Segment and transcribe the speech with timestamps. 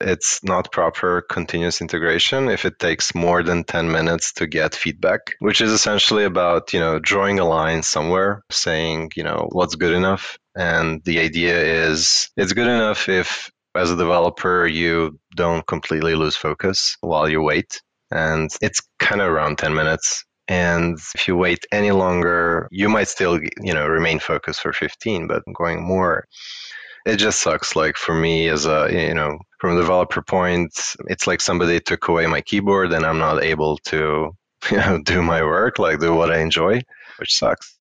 [0.00, 5.34] it's not proper continuous integration if it takes more than 10 minutes to get feedback,
[5.40, 9.94] which is essentially about, you know, drawing a line somewhere saying, you know, what's good
[9.94, 10.38] enough.
[10.56, 16.36] And the idea is it's good enough if as a developer you don't completely lose
[16.36, 17.80] focus while you wait.
[18.10, 23.06] And it's kind of around 10 minutes and if you wait any longer you might
[23.06, 26.24] still you know remain focused for 15 but going more
[27.06, 30.72] it just sucks like for me as a you know from a developer point
[31.06, 34.34] it's like somebody took away my keyboard and i'm not able to
[34.70, 36.80] you know do my work like do what i enjoy
[37.18, 37.78] which sucks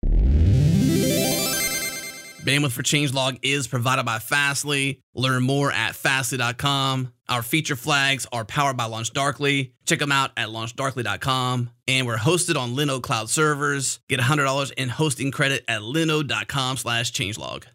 [2.47, 5.01] Bandwidth for Changelog is provided by Fastly.
[5.13, 7.11] Learn more at fastly.com.
[7.27, 9.73] Our feature flags are powered by LaunchDarkly.
[9.85, 11.69] Check them out at launchdarkly.com.
[11.89, 13.99] And we're hosted on Linode Cloud servers.
[14.07, 17.65] Get $100 in hosting credit at linode.com slash changelog.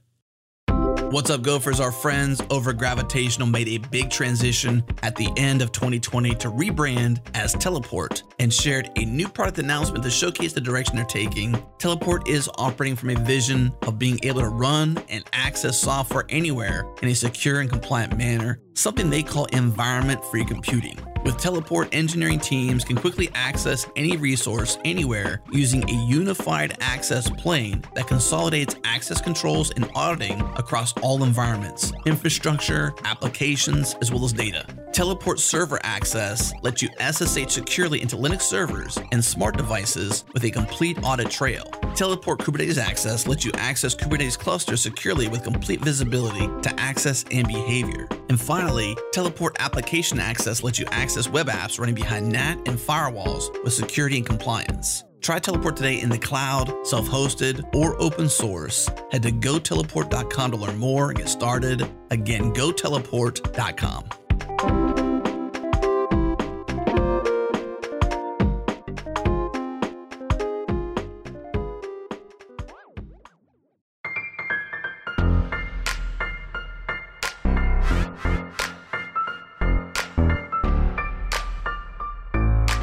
[1.12, 1.78] What's up, Gophers?
[1.78, 7.20] Our friends over Gravitational made a big transition at the end of 2020 to rebrand
[7.34, 11.62] as Teleport and shared a new product announcement to showcase the direction they're taking.
[11.78, 16.90] Teleport is operating from a vision of being able to run and access software anywhere
[17.02, 20.98] in a secure and compliant manner, something they call environment free computing.
[21.24, 27.84] With Teleport, engineering teams can quickly access any resource anywhere using a unified access plane
[27.94, 34.66] that consolidates access controls and auditing across all environments, infrastructure, applications, as well as data.
[34.92, 40.50] Teleport server access lets you SSH securely into Linux servers and smart devices with a
[40.50, 41.64] complete audit trail.
[41.94, 47.46] Teleport Kubernetes Access lets you access Kubernetes clusters securely with complete visibility to access and
[47.46, 48.08] behavior.
[48.28, 53.52] And finally, Teleport Application Access lets you access web apps running behind NAT and firewalls
[53.62, 55.04] with security and compliance.
[55.20, 58.88] Try Teleport today in the cloud, self hosted, or open source.
[59.10, 61.86] Head to goteleport.com to learn more and get started.
[62.10, 64.81] Again, goteleport.com.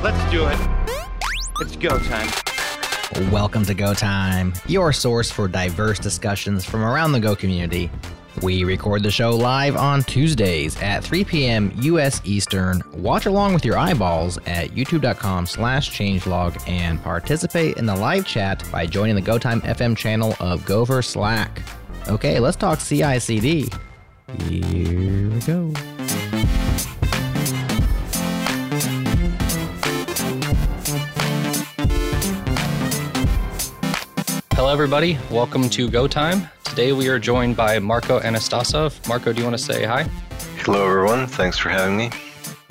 [0.02, 0.58] Let's do it.
[1.60, 2.30] It's go time.
[3.34, 7.92] Welcome to Go Time, your source for diverse discussions from around the Go community.
[8.42, 11.74] We record the show live on Tuesdays at 3 p.m.
[11.82, 12.22] U.S.
[12.24, 12.82] Eastern.
[12.94, 18.64] Watch along with your eyeballs at youtube.com slash changelog and participate in the live chat
[18.72, 21.62] by joining the GoTime FM channel of Gopher Slack.
[22.08, 23.70] Okay, let's talk CI/CD.
[24.48, 25.74] Here we go.
[34.70, 35.18] Hello, everybody.
[35.32, 36.48] Welcome to Go Time.
[36.64, 39.08] Today we are joined by Marko Anastasov.
[39.08, 40.04] Marko, do you want to say hi?
[40.58, 42.12] hello everyone thanks for having me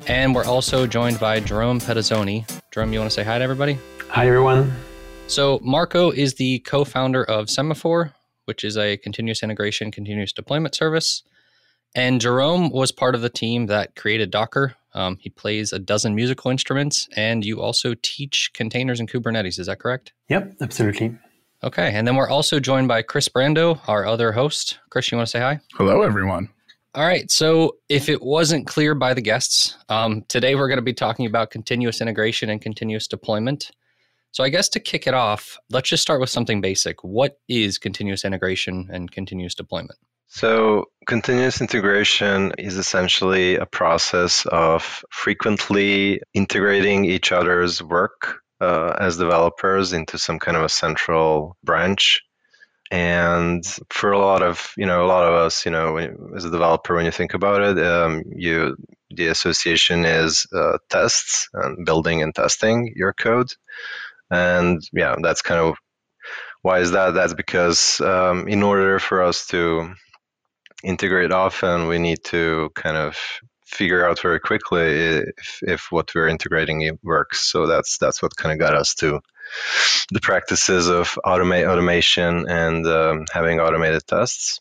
[0.07, 2.49] And we're also joined by Jerome Petazzoni.
[2.71, 3.77] Jerome, you want to say hi to everybody?
[4.07, 4.73] Hi, everyone.
[5.27, 8.13] So, Marko is the co founder of Semaphore,
[8.45, 11.23] which is a continuous integration, continuous deployment service.
[11.95, 14.73] And Jerome was part of the team that created Docker.
[14.93, 19.59] Um, he plays a dozen musical instruments, and you also teach containers and Kubernetes.
[19.59, 20.13] Is that correct?
[20.29, 21.17] Yep, absolutely.
[21.63, 21.91] Okay.
[21.93, 24.79] And then we're also joined by Kris Brandow, our other host.
[24.89, 25.59] Kris, you want to say hi?
[25.73, 26.49] Hello, everyone.
[26.95, 27.29] All right.
[27.29, 31.25] So, if it wasn't clear by the guests, um, today we're going to be talking
[31.25, 33.71] about continuous integration and continuous deployment.
[34.31, 37.03] So, I guess to kick it off, let's just start with something basic.
[37.03, 39.99] What is continuous integration and continuous deployment?
[40.29, 49.17] So, continuous integration is essentially a process of frequently integrating each other's work uh, as
[49.17, 52.21] developers into some kind of a central branch.
[52.91, 55.97] And for a lot of you know a lot of us, you know,
[56.35, 58.75] as a developer, when you think about it, um, you
[59.11, 63.51] the association is uh, tests and building and testing your code.
[64.31, 65.75] And yeah, that's kind of
[66.61, 67.13] why is that?
[67.13, 69.93] That's because um, in order for us to
[70.83, 73.17] integrate often, we need to kind of
[73.69, 77.49] figure out very quickly if, if what we're integrating works.
[77.51, 79.19] So that's that's what kind of got us to
[80.11, 84.59] the practices of automate automation and um, having automated tests.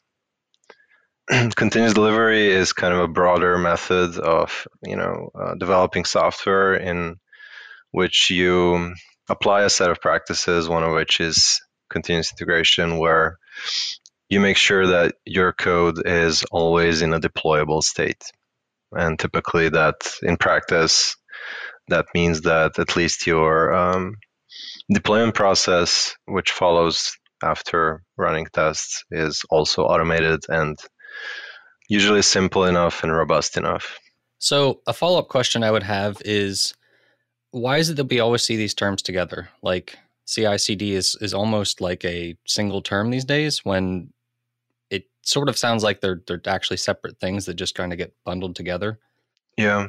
[1.56, 7.16] Continuous delivery is kind of a broader method of you know uh, developing software in
[7.90, 8.94] which you
[9.30, 10.68] apply a set of practices.
[10.68, 13.38] One of which is continuous integration, where
[14.28, 18.22] you make sure that your code is always in a deployable state.
[18.92, 21.16] And typically, that in practice,
[21.88, 24.16] that means that at least your um,
[24.92, 30.78] deployment process, which follows after running tests, is also automated and
[31.88, 33.98] usually simple enough and robust enough.
[34.38, 36.74] So, a follow up question I would have is
[37.50, 39.48] why is it that we always see these terms together?
[39.62, 44.12] Like CI/CD is is almost like a single term these days when
[44.90, 48.14] it sort of sounds like they're they're actually separate things that just kind of get
[48.24, 48.98] bundled together.
[49.56, 49.88] Yeah.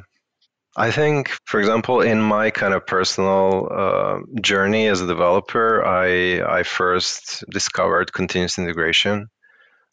[0.76, 6.40] I think, for example, in my kind of personal uh, journey as a developer, I
[6.58, 9.28] I first discovered continuous integration,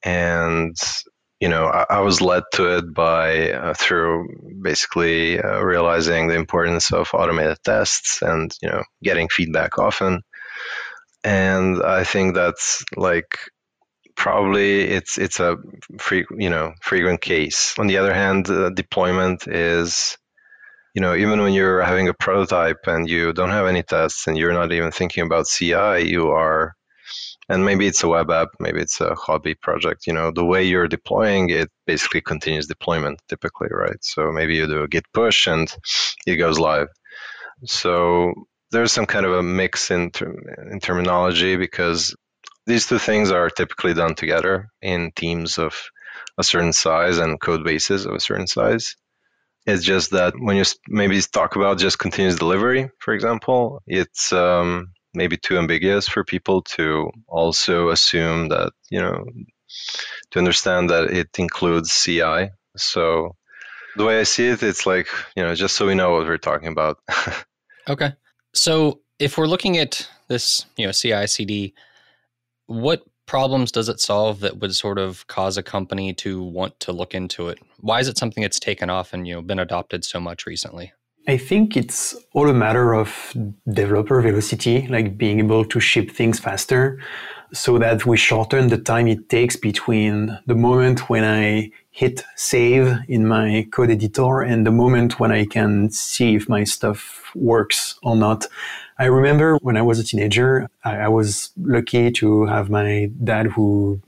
[0.06, 0.76] and
[1.40, 4.28] you know I, I was led to it by uh, through
[4.62, 10.22] basically uh, realizing the importance of automated tests and you know getting feedback often,
[11.24, 13.40] and I think that's like
[14.18, 15.58] probably it's it's a
[16.00, 17.76] free, you know frequent case.
[17.80, 20.18] On the other hand, uh, deployment is
[20.98, 24.36] you know, even when you're having a prototype and you don't have any tests and
[24.36, 26.74] you're not even thinking about CI, you are,
[27.50, 30.64] and maybe it's a web app, maybe it's a hobby project, you know, the way
[30.64, 34.02] you're deploying it basically continues deployment typically, right?
[34.02, 35.72] So maybe you do a git push and
[36.26, 36.88] it goes live.
[37.66, 38.34] So
[38.72, 40.34] there's some kind of a mix in, ter-
[40.72, 42.16] in terminology because
[42.68, 45.74] these two things are typically done together in teams of
[46.38, 48.96] a certain size and code bases of a certain size.
[49.66, 54.94] It's just that when you maybe talk about just continuous delivery, for example, it's um,
[55.14, 59.26] maybe too ambiguous for people to also assume that, you know,
[60.32, 62.50] to understand that it includes CI.
[62.76, 63.36] So
[63.96, 66.38] the way I see it, it's like, you know, just so we know what we're
[66.38, 67.00] talking about.
[67.90, 68.14] okay.
[68.54, 71.74] So if we're looking at this, you know, CI CD,
[72.68, 76.92] what problems does it solve that would sort of cause a company to want to
[76.92, 77.60] look into it?
[77.82, 80.94] Why is it something that's taken off and you know been adopted so much recently?
[81.30, 83.36] I think it's all a matter of
[83.68, 87.00] developer velocity, like being able to ship things faster
[87.54, 92.98] so that we shorten the time it takes between the moment when I hit save
[93.10, 98.00] in my code editor and the moment when I can see if my stuff works
[98.04, 98.46] or not.
[99.00, 103.48] I remember when I was a teenager, I, I was lucky to have my dad
[103.48, 104.02] who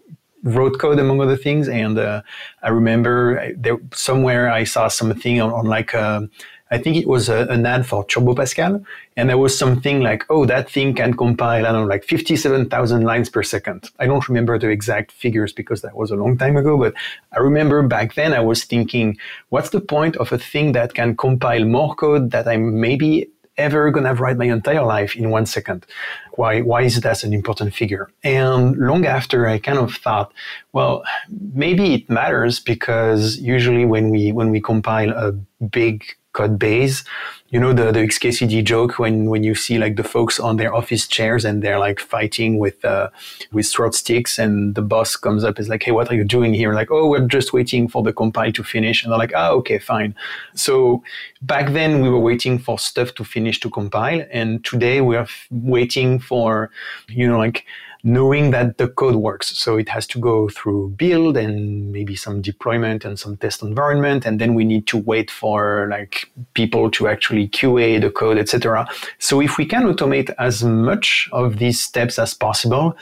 [0.43, 1.67] wrote code among other things.
[1.67, 2.21] And uh,
[2.63, 6.21] I remember there somewhere I saw something on, on like a, uh,
[6.71, 8.83] I think it was a, an ad for Turbo Pascal,
[9.17, 13.01] and there was something like, oh, that thing can compile, I don't know, like 57,000
[13.01, 13.89] lines per second.
[13.97, 16.93] I don't remember the exact figures because that was a long time ago, but
[17.31, 19.17] I remember back then I was thinking,
[19.49, 23.91] what's the point of a thing that can compile more code that I maybe ever
[23.91, 25.85] going to write my entire life in one second?
[26.33, 28.09] Why, why is that an important figure?
[28.23, 30.33] And long after, I kind of thought,
[30.73, 31.03] well,
[31.53, 35.33] maybe it matters because usually when we, when we compile a
[35.63, 36.03] big
[36.39, 37.03] code base.
[37.51, 40.71] You know the the XKCD joke when when you see like the folks on their
[40.73, 43.09] office chairs and they're like fighting with uh,
[43.51, 46.53] with sword sticks, and the boss comes up is like, "Hey, what are you doing
[46.53, 49.49] here?" Like, "Oh, we're just waiting for the compile to finish," and they're like, "Ah,
[49.59, 50.13] okay, fine."
[50.53, 51.01] So
[51.41, 55.29] back then we were waiting for stuff to finish to compile, and today we are
[55.33, 56.69] f- waiting for
[57.07, 57.65] you know like
[58.03, 59.57] knowing that the code works.
[59.57, 64.25] So it has to go through build and maybe some deployment and some test environment.
[64.25, 68.87] And then we need to wait for like people to actually QA the code, etc.
[69.17, 72.95] So if we can automate as much of these steps as possible,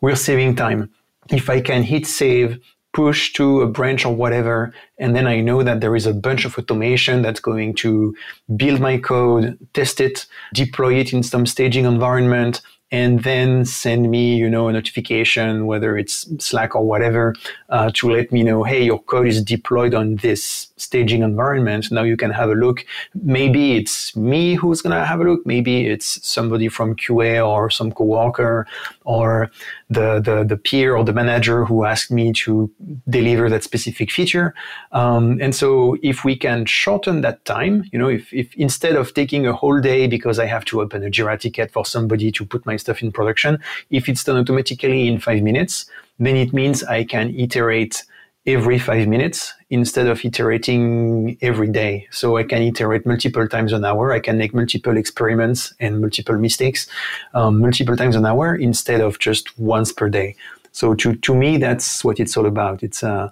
[0.00, 0.90] we're saving time.
[1.30, 2.60] If I can hit save,
[2.92, 6.44] push to a branch or whatever, and then I know that there is a bunch
[6.44, 8.14] of automation that's going to
[8.54, 12.62] build my code, test it, deploy it in some staging environment,
[12.94, 17.34] and then send me, you know, a notification, whether it's Slack or whatever,
[17.70, 21.90] uh, to let me know, hey, your code is deployed on this staging environment.
[21.90, 22.86] Now you can have a look.
[23.14, 25.44] Maybe it's me who's going to have a look.
[25.44, 28.64] Maybe it's somebody from QA or some coworker
[29.04, 29.50] or
[29.90, 32.70] the, the, the peer or the manager who asked me to
[33.08, 34.54] deliver that specific feature.
[34.92, 39.14] Um, and so if we can shorten that time, you know, if, if instead of
[39.14, 42.44] taking a whole day because I have to open a Jira ticket for somebody to
[42.44, 43.58] put my stuff in production.
[43.90, 45.86] If it's done automatically in five minutes,
[46.18, 48.04] then it means I can iterate
[48.46, 52.06] every five minutes instead of iterating every day.
[52.10, 54.12] So I can iterate multiple times an hour.
[54.12, 56.86] I can make multiple experiments and multiple mistakes
[57.32, 60.36] um, multiple times an hour instead of just once per day.
[60.72, 62.82] So to, to me, that's what it's all about.
[62.82, 63.30] It's uh,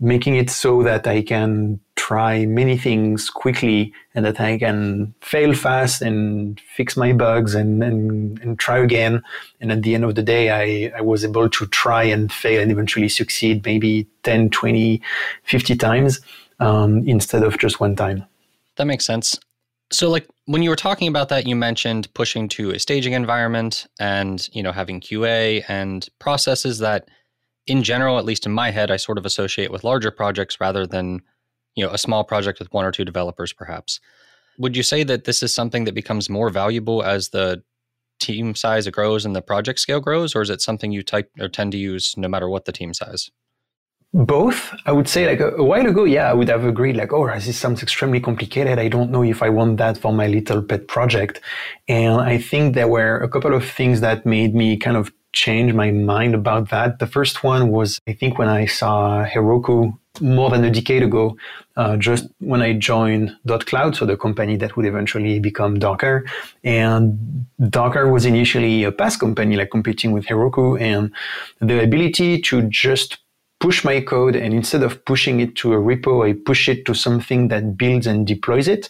[0.00, 5.54] making it so that I can try many things quickly and that I can fail
[5.54, 9.22] fast and fix my bugs and, and, and try again.
[9.60, 12.60] And at the end of the day, I, I was able to try and fail
[12.60, 15.00] and eventually succeed maybe 10, 20,
[15.44, 16.20] 50 times
[16.60, 18.24] um, instead of just one time.
[18.76, 19.38] That makes sense.
[19.92, 23.86] So like when you were talking about that you mentioned pushing to a staging environment
[24.00, 27.08] and you know having QA and processes that
[27.66, 30.86] in general, at least in my head, I sort of associate with larger projects rather
[30.86, 31.22] than
[31.74, 34.00] you know, a small project with one or two developers, perhaps.
[34.58, 37.62] Would you say that this is something that becomes more valuable as the
[38.20, 41.48] team size grows and the project scale grows, or is it something you type or
[41.48, 43.30] tend to use no matter what the team size?
[44.12, 45.26] Both, I would say.
[45.26, 46.96] Like a, a, while ago, yeah, I would have agreed.
[46.96, 48.78] Like, oh, this sounds extremely complicated.
[48.78, 51.40] I don't know if I want that for my little pet project.
[51.88, 55.74] And I think there were a couple of things that made me kind of change
[55.74, 56.98] my mind about that.
[56.98, 61.36] The first one was, I think, when I saw Heroku more than a decade ago,
[61.76, 66.24] uh, just when I joined dotCloud, so the company that would eventually become Docker.
[66.62, 71.12] And Docker was initially a PaaS company, like competing with Heroku, and
[71.60, 73.18] the ability to just
[73.58, 76.94] push my code and instead of pushing it to a repo, I push it to
[76.94, 78.88] something that builds and deploys it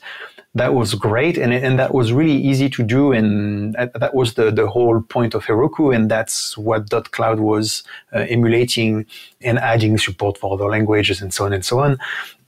[0.55, 4.51] that was great and, and that was really easy to do and that was the,
[4.53, 7.83] the whole point of Heroku and that's what dotCloud was
[8.13, 9.07] uh, emulating
[9.41, 11.99] and adding support for other languages and so on and so on.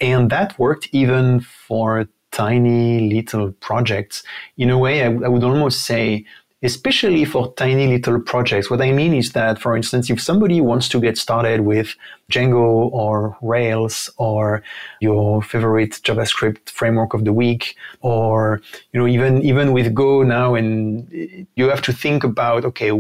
[0.01, 4.23] And that worked even for tiny little projects.
[4.57, 6.25] In a way I, I would almost say
[6.63, 8.71] especially for tiny little projects.
[8.71, 11.95] What I mean is that, for instance, if somebody wants to get started with
[12.31, 14.63] Django or Rails or
[15.01, 20.55] your favorite JavaScript framework of the week, or you know even even with Go now,
[20.55, 22.91] and you have to think about okay,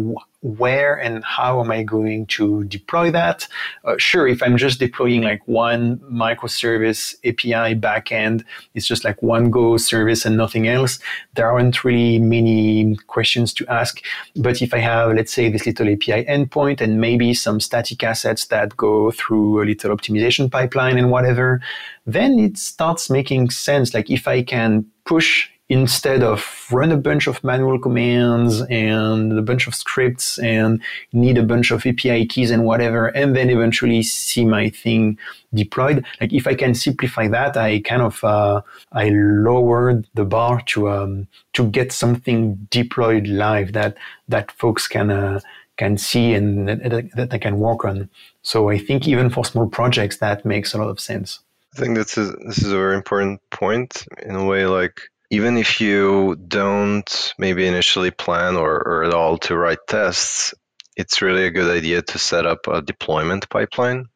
[0.46, 3.48] where and how am I going to deploy that?
[3.84, 9.50] Uh, sure, if I'm just deploying like one microservice API backend, it's just like one
[9.50, 10.98] Go service and nothing else.
[11.34, 14.00] There aren't really many questions to ask.
[14.36, 18.46] But if I have, let's say, this little API endpoint and maybe some static assets
[18.46, 21.60] that go through a little optimization pipeline and whatever,
[22.06, 23.94] then it starts making sense.
[23.94, 29.42] Like if I can push instead of run a bunch of manual commands and a
[29.42, 30.80] bunch of scripts and
[31.12, 35.18] need a bunch of API keys and whatever, and then eventually see my thing
[35.52, 36.04] deployed.
[36.20, 40.90] Like if I can simplify that, I kind of uh, I lowered the bar to
[40.90, 43.96] um, to get something deployed live that
[44.28, 45.40] that folks can uh,
[45.76, 48.08] can see and that, that they can work on.
[48.42, 51.40] So I think even for small projects, that makes a lot of sense.
[51.74, 54.66] I think this is this is a very important point in a way.
[54.66, 60.54] Like even if you don't maybe initially plan or, or at all to write tests,
[60.96, 64.06] it's really a good idea to set up a deployment pipeline,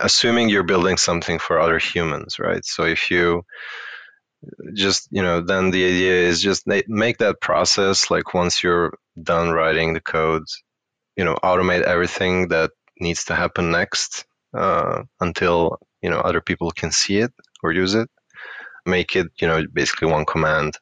[0.00, 2.64] assuming you're building something for other humans, right?
[2.64, 3.42] So if you
[4.74, 9.50] just, you know, then the idea is just make that process like once you're done
[9.50, 10.44] writing the code,
[11.16, 14.24] you know, automate everything that needs to happen next
[14.56, 18.08] uh, until, you know, other people can see it or use it
[18.86, 20.76] make it, you know, basically one command.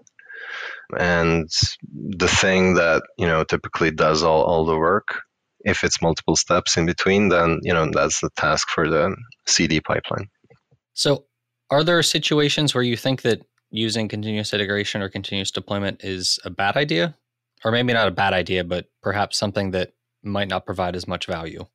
[0.98, 1.50] And
[1.82, 5.20] the thing that, you know, typically does all, all the work,
[5.60, 9.14] if it's multiple steps in between, then, you know, that's the task for the
[9.46, 10.28] CD pipeline.
[10.94, 11.26] So
[11.70, 16.50] are there situations where you think that using continuous integration or continuous deployment is a
[16.50, 17.16] bad idea?
[17.64, 21.26] Or maybe not a bad idea, but perhaps something that might not provide as much
[21.26, 21.66] value?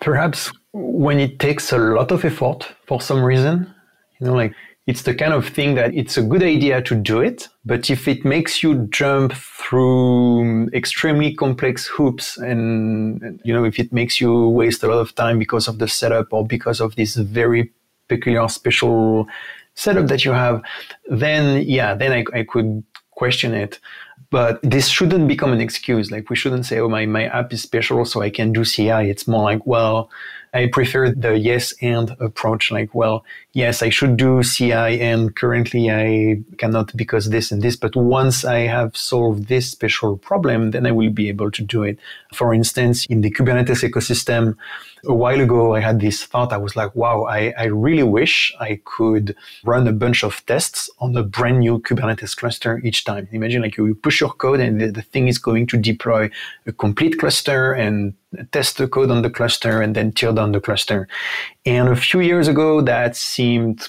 [0.00, 3.72] Perhaps when it takes a lot of effort for some reason,
[4.20, 4.54] you know, like
[4.86, 8.06] it's the kind of thing that it's a good idea to do it, but if
[8.06, 14.48] it makes you jump through extremely complex hoops and, you know, if it makes you
[14.50, 17.72] waste a lot of time because of the setup or because of this very
[18.08, 19.26] peculiar special
[19.74, 20.60] setup that you have,
[21.08, 23.80] then yeah, then I, I could question it.
[24.30, 26.10] But this shouldn't become an excuse.
[26.10, 29.08] Like we shouldn't say, oh, my, my app is special, so I can do CI.
[29.08, 30.10] It's more like, well,
[30.54, 32.70] I prefer the yes and approach.
[32.70, 37.74] Like, well, yes, I should do CI and currently I cannot because this and this.
[37.74, 41.82] But once I have solved this special problem, then I will be able to do
[41.82, 41.98] it.
[42.32, 44.56] For instance, in the Kubernetes ecosystem,
[45.06, 46.52] a while ago, I had this thought.
[46.52, 50.90] I was like, wow, I, I really wish I could run a bunch of tests
[50.98, 53.28] on a brand new Kubernetes cluster each time.
[53.32, 56.30] Imagine like you push your code and the, the thing is going to deploy
[56.66, 58.14] a complete cluster and
[58.52, 61.08] test the code on the cluster and then tear down the cluster.
[61.66, 63.88] And a few years ago, that seemed,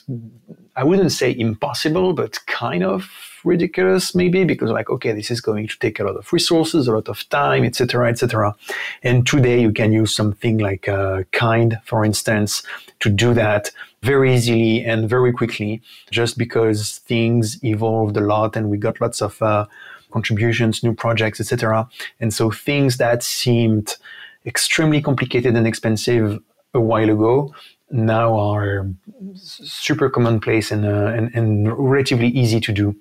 [0.75, 3.09] I wouldn't say impossible, but kind of
[3.45, 6.91] ridiculous maybe because like okay this is going to take a lot of resources a
[6.91, 8.55] lot of time etc etc
[9.03, 12.63] and today you can use something like uh, kind for instance
[12.99, 13.71] to do that
[14.01, 19.21] very easily and very quickly just because things evolved a lot and we got lots
[19.21, 19.65] of uh,
[20.11, 21.87] contributions new projects etc
[22.19, 23.97] and so things that seemed
[24.45, 26.39] extremely complicated and expensive
[26.73, 27.53] a while ago
[27.91, 28.89] now are
[29.35, 32.95] super commonplace and, uh, and, and relatively easy to do.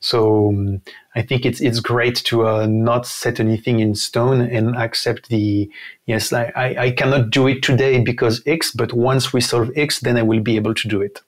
[0.00, 0.80] So um,
[1.16, 5.70] I think it's it's great to uh, not set anything in stone and accept the
[6.06, 10.16] yes I, I cannot do it today because X, but once we solve X, then
[10.16, 11.20] I will be able to do it.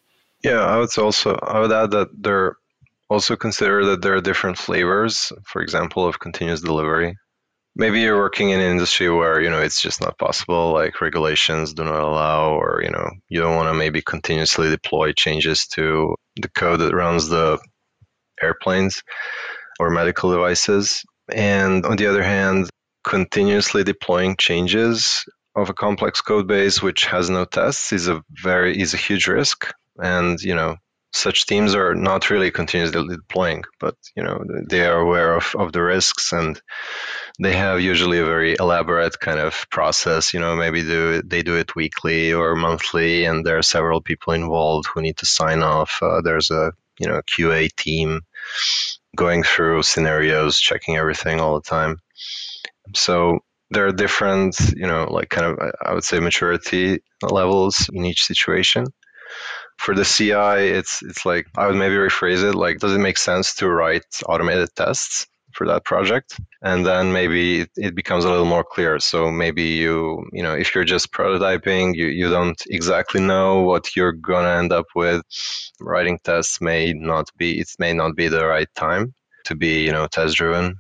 [0.45, 2.57] Yeah, I would also I would add that there
[3.11, 7.17] also consider that there are different flavors, for example, of continuous delivery.
[7.77, 11.75] Maybe you're working in an industry where, you know, it's just not possible, like regulations
[11.75, 16.15] do not allow, or, you know, you don't want to maybe continuously deploy changes to
[16.41, 17.59] the code that runs the
[18.43, 19.03] airplanes
[19.79, 21.03] or medical devices.
[21.33, 22.69] And on the other hand,
[23.05, 25.25] continuously deploying changes
[25.57, 29.27] of a complex code base which has no tests is a very is a huge
[29.27, 29.73] risk.
[29.99, 30.77] And you know
[31.13, 35.73] such teams are not really continuously deploying but you know they are aware of, of
[35.73, 36.61] the risks and
[37.41, 40.33] they have usually a very elaborate kind of process.
[40.33, 44.35] You know maybe do they do it weekly or monthly and there are several people
[44.35, 45.99] involved who need to sign off.
[46.03, 48.21] Uh, there's a you know qa team
[49.17, 51.97] going through scenarios checking everything all the time
[52.95, 53.41] so
[53.71, 58.25] there are different, you know, like kind of, I would say, maturity levels in each
[58.25, 58.87] situation.
[59.79, 63.17] For the CI, it's it's like I would maybe rephrase it like, does it make
[63.17, 66.39] sense to write automated tests for that project?
[66.63, 68.99] And then maybe it, it becomes a little more clear.
[68.99, 73.97] So maybe you, you know, if you're just prototyping, you, you don't exactly know what
[73.97, 75.23] you're gonna end up with.
[75.81, 79.15] Writing tests may not be it may not be the right time
[79.45, 80.77] to be, you know, test driven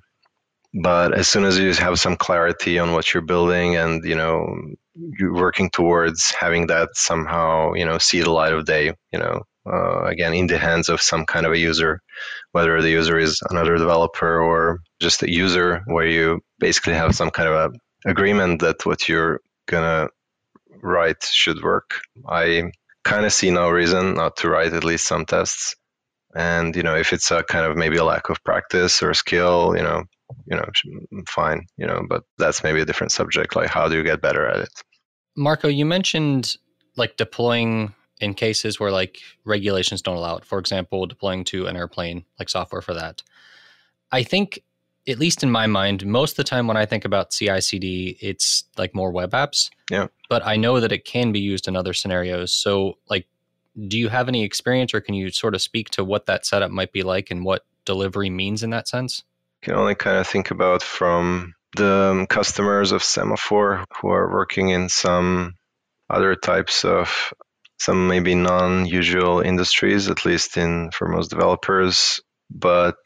[0.75, 4.47] but as soon as you have some clarity on what you're building and you know
[5.19, 9.43] you're working towards having that somehow you know see the light of day you know
[9.67, 12.01] uh, again in the hands of some kind of a user
[12.53, 17.31] whether the user is another developer or just a user where you basically have some
[17.31, 20.09] kind of a agreement that what you're gonna
[20.83, 22.71] write should work i
[23.05, 25.75] kind of see no reason not to write at least some tests
[26.35, 29.75] and you know if it's a kind of maybe a lack of practice or skill
[29.77, 30.03] you know
[30.47, 33.57] you know, fine, you know, but that's maybe a different subject.
[33.57, 34.71] Like, how do you get better at it?
[35.37, 36.57] Marko, you mentioned
[36.97, 40.45] like deploying in cases where like regulations don't allow it.
[40.45, 43.23] For example, deploying to an airplane, like software for that.
[44.13, 44.63] I think,
[45.09, 48.19] at least in my mind, most of the time when I think about CI CD,
[48.21, 49.71] it's like more web apps.
[49.91, 50.09] Yeah.
[50.29, 52.53] But I know that it can be used in other scenarios.
[52.53, 53.27] So, like,
[53.89, 56.71] do you have any experience or can you sort of speak to what that setup
[56.71, 59.23] might be like and what delivery means in that sense?
[59.63, 64.71] can only kind of think about from the um, customers of Semaphore who are working
[64.71, 65.55] in some
[66.09, 67.33] other types of
[67.81, 72.21] some maybe non-usual industries, at least in for most developers.
[72.51, 72.97] But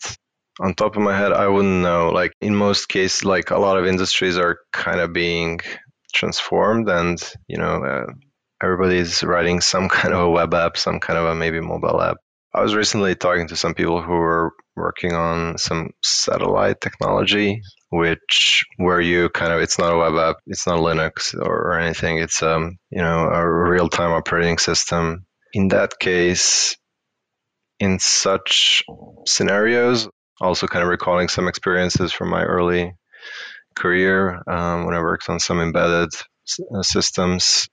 [0.61, 2.11] on top of my head, I wouldn't know.
[2.11, 5.61] Like in most cases, like a lot of industries are kind of being
[6.13, 8.13] transformed, and you know, uh,
[8.63, 12.17] everybody's writing some kind of a web app, some kind of a maybe mobile app.
[12.55, 18.65] I was recently talking to some people who were working on some satellite technology, which
[18.77, 22.19] where you kind of it's not a web app, it's not Linux or, anything.
[22.19, 25.27] It's um you know a real time operating system.
[25.53, 26.77] In that case,
[27.81, 28.85] in such
[29.27, 30.09] scenarios,
[30.41, 32.93] also kind of recalling some experiences from my early
[33.75, 36.11] career um, when I worked on some embedded
[36.73, 37.69] uh, systems.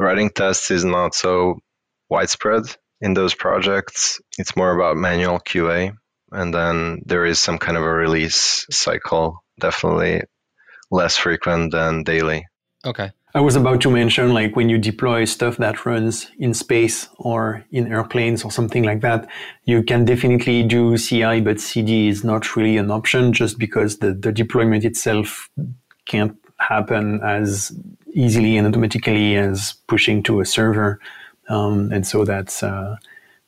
[0.00, 1.60] Writing tests is not so
[2.08, 2.64] widespread
[3.00, 4.20] in those projects.
[4.38, 5.94] It's more about manual QA
[6.34, 10.22] and then there is some kind of a release cycle, definitely
[10.90, 12.46] less frequent than daily.
[12.84, 13.12] Okay.
[13.36, 17.64] I was about to mention like when you deploy stuff that runs in space or
[17.72, 19.28] in airplanes or something like that,
[19.64, 24.12] you can definitely do CI, but CD is not really an option just because the,
[24.12, 25.50] the deployment itself
[26.06, 27.76] can't happen as
[28.12, 31.00] easily and automatically as pushing to a server.
[31.48, 32.96] Um, and so that's uh,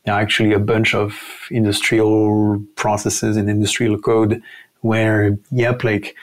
[0.06, 1.18] actually a bunch of
[1.50, 4.42] industrial processes and industrial code
[4.80, 6.14] where, yep, like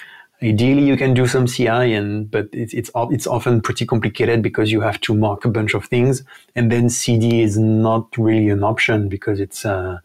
[0.41, 4.71] ideally you can do some CI, and but it's it's it's often pretty complicated because
[4.71, 6.23] you have to mock a bunch of things,
[6.55, 9.99] and then CD is not really an option because it's uh,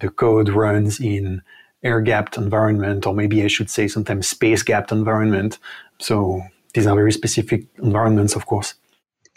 [0.00, 1.42] the code runs in
[1.82, 5.58] air gapped environment, or maybe I should say sometimes space gapped environment.
[5.98, 6.42] So
[6.74, 8.74] these are very specific environments, of course.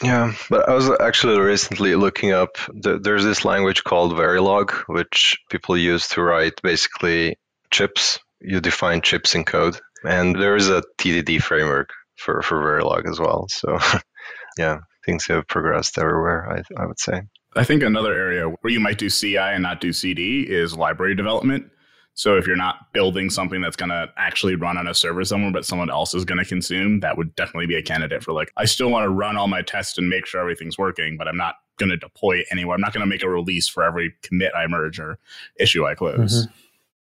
[0.02, 2.58] Yeah, but I was actually recently looking up.
[2.74, 7.38] The, there's this language called Verilog, which people use to write basically
[7.72, 8.20] chips.
[8.42, 13.20] You define chips in code, and there is a TDD framework for for Verilog as
[13.20, 13.48] well.
[13.50, 13.78] So,
[14.58, 16.52] yeah, things have progressed everywhere.
[16.52, 17.22] I I would say.
[17.56, 21.16] I think another area where you might do CI and not do CD is library
[21.16, 21.70] development.
[22.16, 25.52] So if you're not building something that's going to actually run on a server somewhere,
[25.52, 28.52] but someone else is going to consume, that would definitely be a candidate for like,
[28.56, 31.38] I still want to run all my tests and make sure everything's working, but I'm
[31.38, 32.76] not going to deploy it anywhere.
[32.76, 35.18] I'm not going to make a release for every commit I merge or
[35.60, 36.46] issue I close.
[36.46, 36.54] Mm-hmm.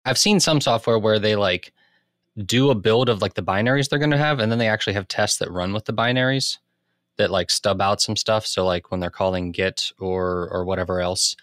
[0.06, 1.72] I've seen some software where they like
[2.44, 4.94] do a build of like the binaries they're going to have, and then they actually
[4.94, 6.58] have tests that run with the binaries
[7.18, 8.46] that like stub out some stuff.
[8.46, 11.36] So like when they're calling Git or or whatever else,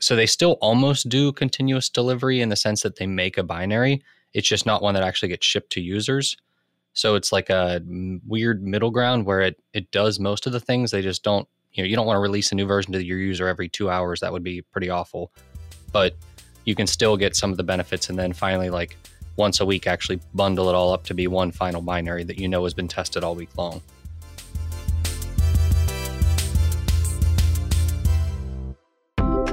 [0.00, 4.02] so they still almost do continuous delivery in the sense that they make a binary.
[4.32, 6.36] It's just not one that actually gets shipped to users.
[6.92, 7.82] So it's like a
[8.26, 10.90] weird middle ground where it it does most of the things.
[10.90, 13.18] They just don't you know you don't want to release a new version to your
[13.18, 14.20] user every two hours.
[14.20, 15.30] That would be pretty awful.
[15.92, 16.16] But
[16.64, 18.96] you can still get some of the benefits, and then finally like
[19.36, 22.48] once a week actually bundle it all up to be one final binary that you
[22.48, 23.80] know has been tested all week long.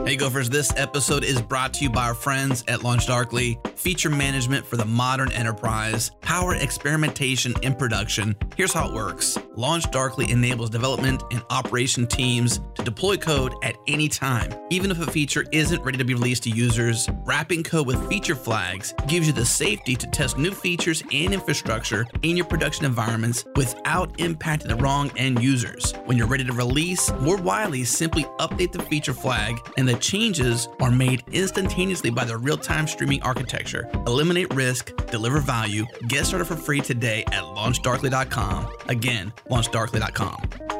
[0.08, 3.67] Hey Gophers, this episode is brought to you by our friends at LaunchDarkly.
[3.78, 8.36] Feature management for the modern enterprise, power experimentation and production.
[8.56, 14.10] Here's how it works LaunchDarkly enables development and operation teams to deploy code at any
[14.10, 17.08] time, even if a feature isn't ready to be released to users.
[17.24, 22.08] Wrapping code with feature flags gives you the safety to test new features and infrastructure
[22.24, 25.92] in your production environments without impacting the wrong end users.
[26.06, 30.68] When you're ready to release, more widely simply update the feature flag and the changes
[30.82, 33.67] are made instantaneously by the real time streaming architecture.
[34.08, 35.86] Eliminate risk, deliver value.
[36.08, 38.68] Get started for free today at launchdarkly.com.
[38.88, 40.77] Again, launchdarkly.com.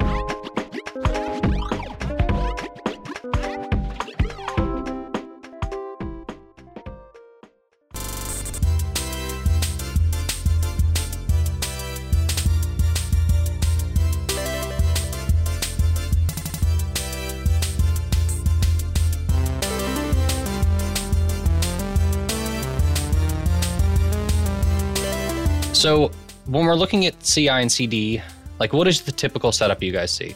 [25.88, 26.10] So
[26.44, 28.20] when we're looking at CI and CD,
[28.60, 30.34] like what is the typical setup you guys see?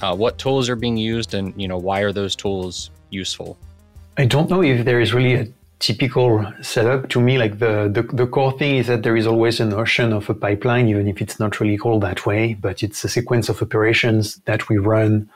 [0.00, 3.58] Uh, what tools are being used, and you know why are those tools useful?
[4.16, 5.46] I don't know if there is really a
[5.78, 6.30] typical
[6.62, 7.10] setup.
[7.10, 10.14] To me, like the, the the core thing is that there is always a notion
[10.14, 13.50] of a pipeline, even if it's not really called that way, but it's a sequence
[13.50, 15.28] of operations that we run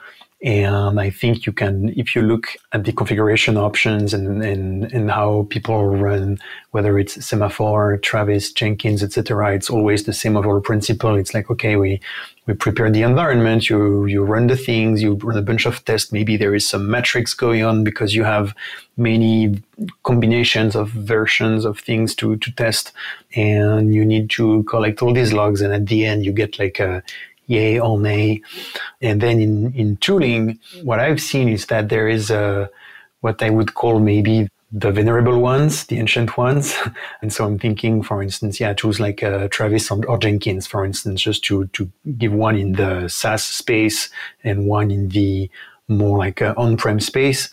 [0.43, 5.09] and I think you can, if you look at the configuration options and, and, and
[5.09, 6.37] how people run,
[6.71, 11.15] whether it's Semaphore, Travis, Jenkins, etc., it's always the same overall principle.
[11.15, 12.01] It's like, okay, we,
[12.45, 16.11] we prepare the environment, you, you run the things, you run a bunch of tests.
[16.11, 18.53] Maybe there is some matrix going on because you have
[18.97, 19.63] many
[20.03, 22.91] combinations of versions of things to, to test.
[23.33, 25.61] And you need to collect all these logs.
[25.61, 27.01] And at the end, you get like a,
[27.47, 28.41] yay or nay.
[29.01, 32.69] And then in, in tooling, what I've seen is that there is a,
[33.21, 36.75] what I would call maybe the venerable ones, the ancient ones.
[37.21, 41.21] and so I'm thinking, for instance, yeah, tools like uh, Travis or Jenkins, for instance,
[41.21, 44.09] just to, to give one in the SaaS space
[44.43, 45.49] and one in the
[45.87, 47.49] more like uh, on-prem space.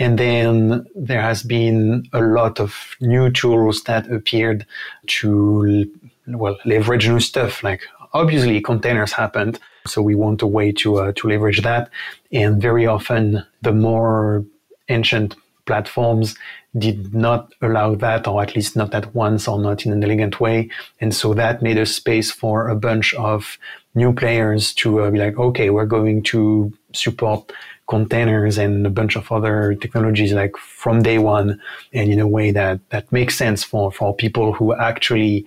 [0.00, 4.66] And then there has been a lot of new tools that appeared
[5.06, 5.88] to
[6.28, 7.82] well leverage new stuff like
[8.16, 9.58] obviously containers happened.
[9.86, 11.90] So we want a way to, uh, to leverage that.
[12.32, 14.44] And very often the more
[14.88, 16.36] ancient platforms
[16.78, 20.40] did not allow that, or at least not at once or not in an elegant
[20.40, 20.70] way.
[21.00, 23.58] And so that made a space for a bunch of
[23.94, 27.52] new players to uh, be like, okay, we're going to support
[27.88, 31.60] containers and a bunch of other technologies like from day one
[31.92, 35.46] and in a way that, that makes sense for, for people who actually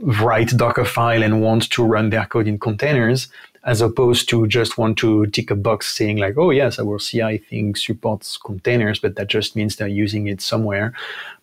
[0.00, 3.28] write Docker file and want to run their code in containers,
[3.64, 7.38] as opposed to just want to tick a box saying like, oh yes, our CI
[7.38, 10.92] thing supports containers, but that just means they're using it somewhere.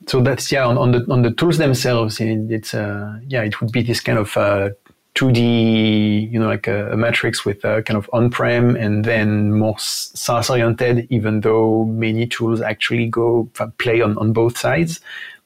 [0.07, 3.59] So that's yeah on, on the on the tools themselves, it, it's uh, yeah it
[3.59, 4.69] would be this kind of uh,
[5.15, 9.77] 2D, you know, like a, a matrix with a kind of on-prem and then more
[9.77, 15.01] SaaS oriented, even though many tools actually go play on, on both sides.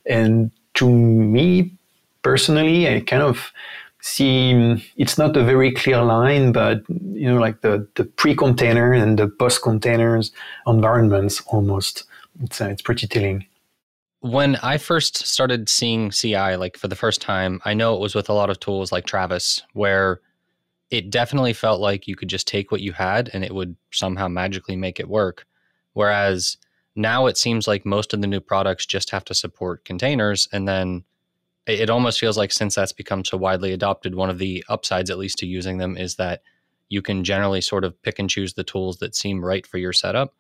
[0.06, 1.77] And to me,
[2.28, 3.54] personally, I kind of
[4.02, 9.18] see it's not a very clear line, but you know, like the, the pre-container and
[9.18, 10.34] the post-containers
[10.68, 12.04] environments almost.
[12.44, 13.46] It's, uh, it's pretty telling.
[14.20, 18.14] When I first started seeing CI, like for the first time, I know it was
[18.14, 20.20] with a lot of tools like Travis, where
[20.92, 24.28] it definitely felt like you could just take what you had and it would somehow
[24.28, 25.46] magically make it work.
[25.94, 26.58] Whereas
[26.94, 30.68] now it seems like most of the new products just have to support containers and
[30.68, 31.06] then
[31.68, 35.18] it almost feels like since that's become so widely adopted, one of the upsides, at
[35.18, 36.42] least to using them, is that
[36.90, 39.94] you can generally sort of pick and choose the tools that seem right for your
[39.94, 40.34] setup.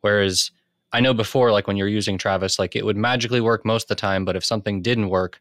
[0.00, 0.50] Whereas
[0.92, 3.88] I know before, like when you're using Travis, like it would magically work most of
[3.88, 5.40] the time, but if something didn't work,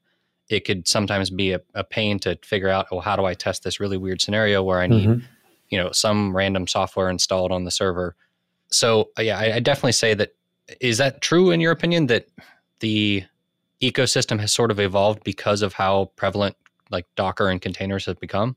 [0.49, 3.63] it could sometimes be a, a pain to figure out, oh, how do I test
[3.63, 5.25] this really weird scenario where I need, mm-hmm.
[5.69, 8.15] you know, some random software installed on the server.
[8.69, 10.35] So yeah, I, I definitely say that.
[10.79, 12.27] Is that true in your opinion that
[12.79, 13.23] the
[13.81, 16.55] ecosystem has sort of evolved because of how prevalent
[16.89, 18.55] like Docker and containers have become?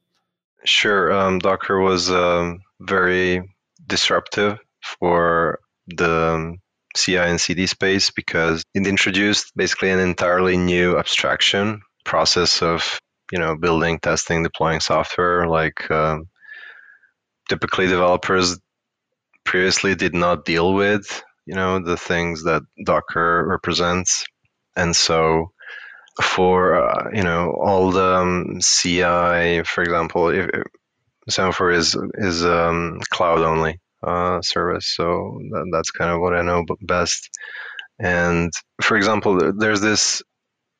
[0.64, 1.12] Sure.
[1.12, 3.42] Um, Docker was um, very
[3.86, 6.56] disruptive for the
[6.96, 13.00] CI and CD space because it introduced basically an entirely new abstraction process of
[13.32, 15.46] you know building, testing, deploying software.
[15.46, 16.28] Like um,
[17.48, 18.58] typically developers
[19.44, 24.24] previously did not deal with you know the things that Docker represents,
[24.76, 25.52] and so
[26.22, 30.48] for uh, you know all the um, CI, for example, if,
[31.28, 36.42] Semaphore is is um, cloud only uh, service, so that, that's kind of what I
[36.42, 37.30] know best.
[37.98, 40.22] And for example, there's this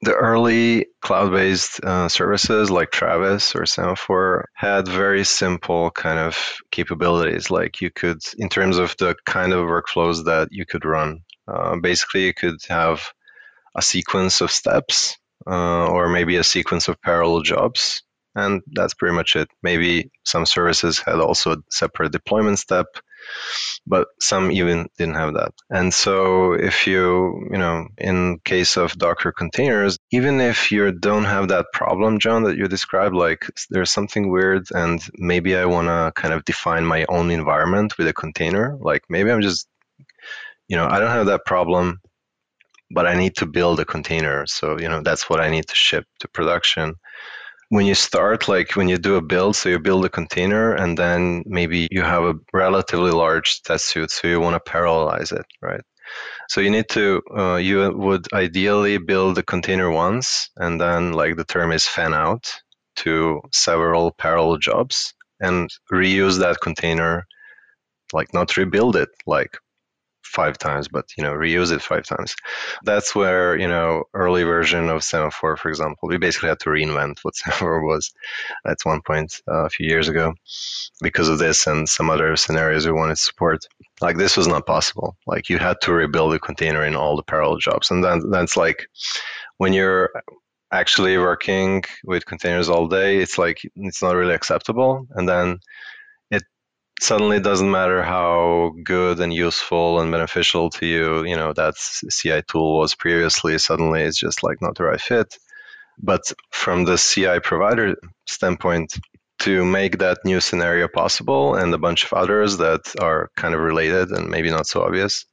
[0.02, 6.36] the early cloud-based uh, services like Travis or Semaphore had very simple kind of
[6.70, 7.50] capabilities.
[7.50, 11.76] Like you could, in terms of the kind of workflows that you could run, uh,
[11.76, 13.02] basically you could have
[13.74, 18.02] a sequence of steps uh, or maybe a sequence of parallel jobs.
[18.36, 19.48] And that's pretty much it.
[19.62, 22.86] Maybe some services had also a separate deployment step,
[23.86, 25.52] but some even didn't have that.
[25.70, 31.24] And so if you, you know, in case of Docker containers, even if you don't
[31.26, 35.86] have that problem, Jon, that you described, like there's something weird and maybe I want
[35.86, 39.68] to kind of define my own environment with a container, like maybe I'm just,
[40.66, 42.00] you know, I don't have that problem
[42.94, 44.46] but I need to build a container.
[44.46, 46.94] So, you know, that's what I need to ship to production.
[47.70, 50.96] When you start, like when you do a build, so you build a container and
[50.96, 55.46] then maybe you have a relatively large test suite, so you want to parallelize it,
[55.60, 55.80] right?
[56.48, 61.36] So you need to, uh, you would ideally build a container once, and then like
[61.36, 62.52] the term is fan out
[62.96, 67.26] to several parallel jobs and reuse that container,
[68.12, 69.58] like not rebuild it, like
[70.34, 72.34] five times, but you know, reuse it five times.
[72.82, 77.20] That's where you know, early version of Semaphore, for example, we basically had to reinvent
[77.22, 78.12] what Semaphore was
[78.66, 80.34] at one point uh, a few years ago
[81.00, 83.66] because of this and some other scenarios we wanted to support.
[84.00, 85.16] Like this was not possible.
[85.26, 88.56] Like you had to rebuild a container in all the parallel jobs, and then that's
[88.56, 88.88] like
[89.58, 90.10] when you're
[90.72, 95.60] actually working with containers all day, it's like it's not really acceptable, and then
[97.00, 101.74] suddenly it doesn't matter how good and useful and beneficial to you, you know, that
[102.10, 105.36] CI tool was previously, suddenly it's just like not the right fit.
[105.98, 107.94] But from the CI provider
[108.26, 108.94] standpoint,
[109.40, 113.60] to make that new scenario possible and a bunch of others that are kind of
[113.60, 115.26] related and maybe not so obvious,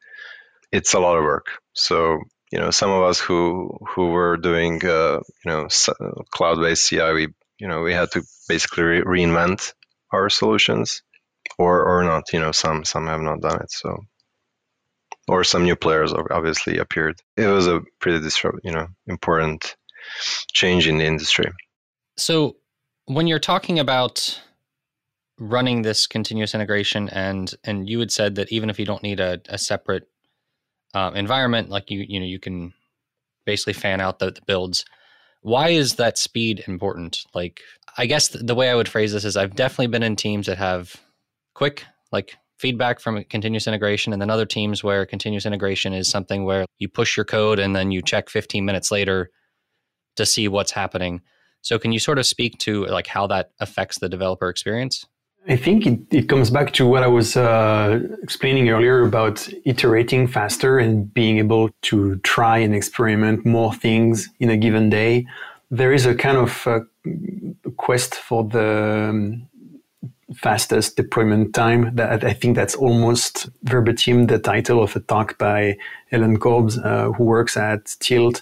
[0.72, 1.46] it's a lot of work.
[1.74, 2.20] So,
[2.52, 5.68] you know, some of us who who were doing, uh, you know,
[6.32, 7.28] cloud-based CI, we,
[7.60, 9.74] you know, we had to basically re- reinvent
[10.12, 11.04] our solutions
[11.62, 12.32] or or not.
[12.34, 13.72] You know, some some have not done it.
[13.72, 13.98] So,
[15.28, 17.20] or some new players obviously appeared.
[17.38, 19.76] It was a pretty disrupt, you know, important
[20.52, 21.52] change in the industry.
[22.18, 22.58] So,
[23.06, 24.42] when you're talking about
[25.40, 29.20] running this continuous integration, and and you had said that even if you don't need
[29.20, 30.08] a, a separate
[30.94, 32.74] uh, environment, like you you know you can
[33.46, 34.86] basically fan out the, the builds
[35.42, 37.62] why is that speed important like
[37.98, 40.58] i guess the, way i would phrase this is i've definitely been in teams that
[40.58, 40.96] have
[41.54, 46.46] quick, like feedback from continuous integration, and then other teams where continuous integration is something
[46.46, 49.30] where you push your code and then you check 15 minutes later
[50.16, 51.22] to see what's happening.
[51.62, 55.06] So can you sort of speak to like how that affects the developer experience?
[55.48, 60.28] I think it, it comes back to what I was uh, explaining earlier about iterating
[60.28, 65.26] faster and being able to try and experiment more things in a given day.
[65.72, 66.80] There is a kind of uh,
[67.78, 69.48] quest for the um,
[70.36, 71.96] fastest deployment time.
[71.96, 75.78] That I think that's almost verbatim the title of a talk by
[76.12, 78.42] Ellen Körbes, uh, who works at Tilt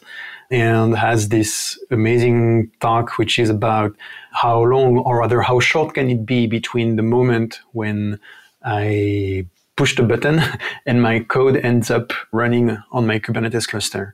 [0.51, 3.95] and has this amazing talk, which is about
[4.31, 8.19] how long, or rather, how short can it be between the moment when
[8.63, 10.41] I push the button
[10.85, 14.13] and my code ends up running on my Kubernetes cluster.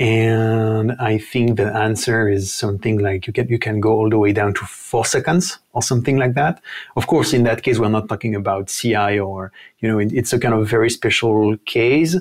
[0.00, 4.18] And I think the answer is something like you can you can go all the
[4.18, 6.62] way down to four seconds or something like that.
[6.96, 10.38] Of course, in that case, we're not talking about CI or you know it's a
[10.38, 12.16] kind of very special case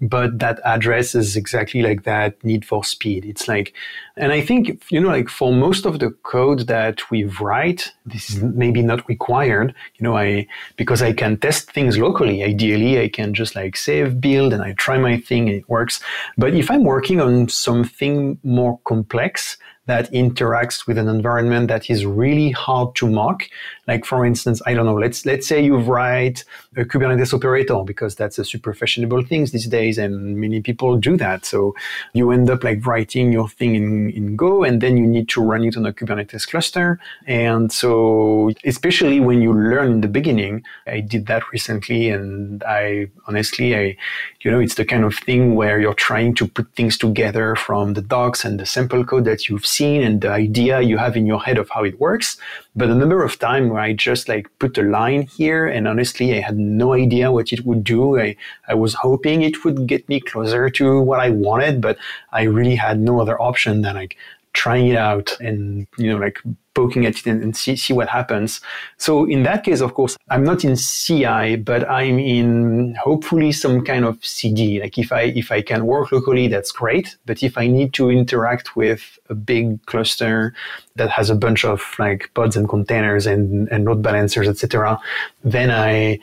[0.00, 3.24] but that addresses exactly like that need for speed.
[3.24, 3.72] It's like,
[4.16, 8.30] and I think, you know, like for most of the code that we write, this
[8.30, 12.42] is maybe not required, you know, I, because I can test things locally.
[12.42, 16.00] Ideally, I can just like save build and I try my thing and it works.
[16.36, 19.56] But if I'm working on something more complex,
[19.86, 23.48] that interacts with an environment that is really hard to mock.
[23.86, 26.44] Like for instance, I don't know, let's let's say you write
[26.76, 31.16] a Kubernetes operator because that's a super fashionable thing these days and many people do
[31.18, 31.46] that.
[31.46, 31.74] So
[32.12, 35.40] you end up like writing your thing in, in Go and then you need to
[35.40, 36.98] run it on a Kubernetes cluster.
[37.26, 43.08] And so especially when you learn in the beginning, I did that recently and I
[43.28, 43.96] honestly I
[44.40, 47.94] you know it's the kind of thing where you're trying to put things together from
[47.94, 51.26] the docs and the sample code that you've seen and the idea you have in
[51.26, 52.36] your head of how it works.
[52.74, 56.36] But a number of times where I just like put a line here and honestly
[56.36, 58.18] I had no idea what it would do.
[58.18, 58.36] I,
[58.68, 61.98] I was hoping it would get me closer to what I wanted, but
[62.32, 64.16] I really had no other option than like
[64.52, 66.38] trying it out and you know like
[66.76, 68.60] poking at it and, see, see what happens.
[68.98, 73.84] So in that case of course i'm not in ci but i'm in hopefully some
[73.90, 77.16] kind of cd like if i if i can work locally that's great.
[77.26, 80.54] But if i need to interact with a big cluster
[80.96, 84.98] that has a bunch of like pods and containers and, and load balancers etc
[85.44, 86.18] then i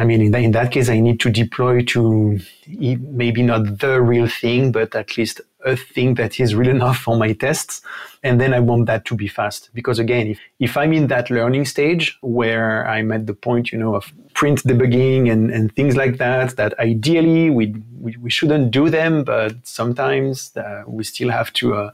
[0.00, 4.00] I mean, in that, in that case, I need to deploy to maybe not the
[4.00, 7.82] real thing, but at least a thing that is real enough for my tests.
[8.22, 9.68] And then I want that to be fast.
[9.74, 13.78] Because again, if, if I'm in that learning stage where I'm at the point, you
[13.78, 18.70] know, of print debugging and, and things like that, that ideally we, we, we shouldn't
[18.70, 21.90] do them, but sometimes uh, we still have to, uh,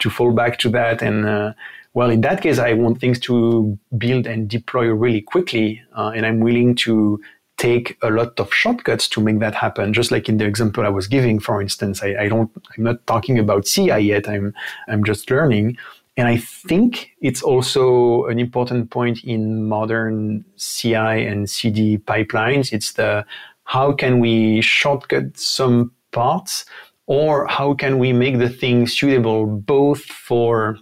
[0.00, 1.54] to fall back to that and, uh,
[1.96, 6.26] well, in that case, I want things to build and deploy really quickly, uh, and
[6.26, 7.18] I'm willing to
[7.56, 9.92] take a lot of shortcuts to make that happen.
[9.92, 13.06] Just like in the example I was giving, for instance, I, I don't, I'm not
[13.06, 14.28] talking about CI yet.
[14.28, 14.54] I'm,
[14.88, 15.78] I'm just learning.
[16.16, 22.72] And I think it's also an important point in modern CI and CD pipelines.
[22.72, 23.24] It's the
[23.64, 26.64] how can we shortcut some parts
[27.06, 30.78] or how can we make the thing suitable both for,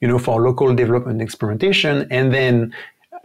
[0.00, 2.72] you know, for local development experimentation and then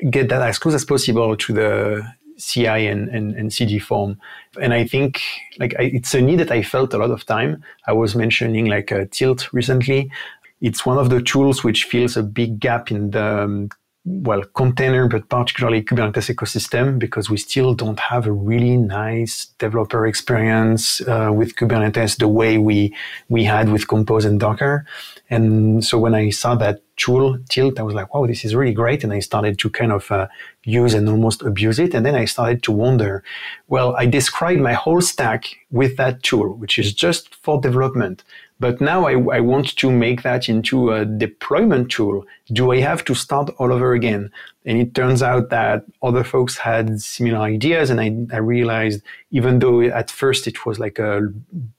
[0.10, 4.19] get that as close as possible to the CI and, and, and CD form.
[4.62, 5.21] And I think
[5.60, 7.63] like I, it's a need that I felt a lot of time.
[7.88, 10.12] I was mentioning like a tilt recently.
[10.60, 13.69] It's one of the tools which fills a big gap in the um,
[14.04, 20.08] well, container, but particularly Kubernetes ecosystem, because we still don't have a really nice developer
[20.08, 22.96] experience uh, with Kubernetes the way we
[23.30, 24.86] we had with Compose and Docker.
[25.30, 28.74] And so when I saw that tool Tilt, I was like, wow, this is really
[28.74, 29.04] great.
[29.04, 30.28] And I started to kind of uh,
[30.64, 31.94] use and almost abuse it.
[31.94, 33.24] And then I started to wonder,
[33.68, 38.24] well, I described my whole stack with that tool, which is just for development.
[38.62, 42.24] But now I, I, want to make that into a deployment tool.
[42.54, 44.32] Do I have to start all over again?
[44.65, 47.89] And it turns out that other folks had similar ideas.
[47.89, 51.21] And I, I realized, even though at first it was like a,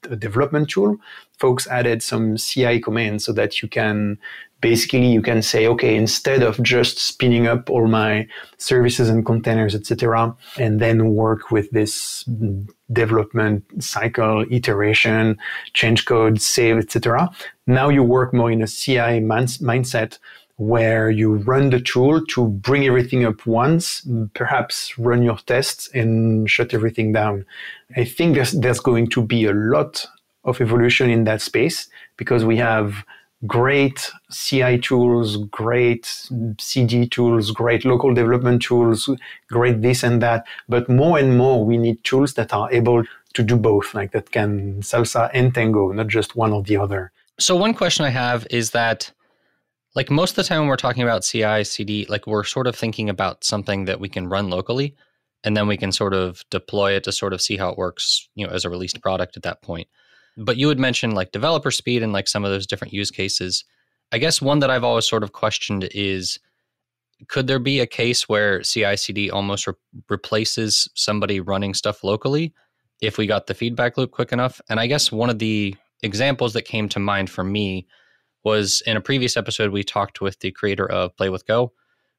[0.09, 0.97] a development tool,
[1.39, 4.19] folks added some CI commands so that you can
[4.63, 8.25] basically you can say okay instead of just spinning up all my
[8.57, 12.23] services and containers etc and then work with this
[12.91, 15.37] development cycle iteration
[15.73, 17.29] change code save etc
[17.67, 20.17] now you work more in a ci man- mindset
[20.57, 26.47] where you run the tool to bring everything up once, perhaps run your tests and
[26.47, 27.43] shut everything down.
[27.97, 30.05] I think there's, there's going to be a lot
[30.43, 33.03] of evolution in that space because we have
[33.45, 36.05] great CI tools, great
[36.59, 39.09] CD tools, great local development tools,
[39.49, 40.45] great this and that.
[40.69, 43.03] But more and more, we need tools that are able
[43.33, 47.11] to do both, like that can salsa and tango, not just one or the other.
[47.39, 49.11] So, one question I have is that,
[49.95, 52.75] like, most of the time when we're talking about CI, CD, like, we're sort of
[52.75, 54.95] thinking about something that we can run locally,
[55.43, 58.29] and then we can sort of deploy it to sort of see how it works,
[58.35, 59.87] you know, as a released product at that point.
[60.37, 63.63] But you had mentioned like developer speed and like some of those different use cases.
[64.11, 66.39] I guess one that I've always sort of questioned is
[67.27, 69.73] could there be a case where CI CD almost re-
[70.09, 72.53] replaces somebody running stuff locally
[73.01, 74.59] if we got the feedback loop quick enough?
[74.69, 77.87] And I guess one of the examples that came to mind for me
[78.43, 81.71] was in a previous episode, we talked with the creator of Play with Go,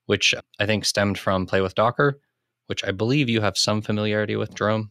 [0.07, 2.21] which I think stemmed from Play with Docker,
[2.67, 4.91] which I believe you have some familiarity with, Jerome.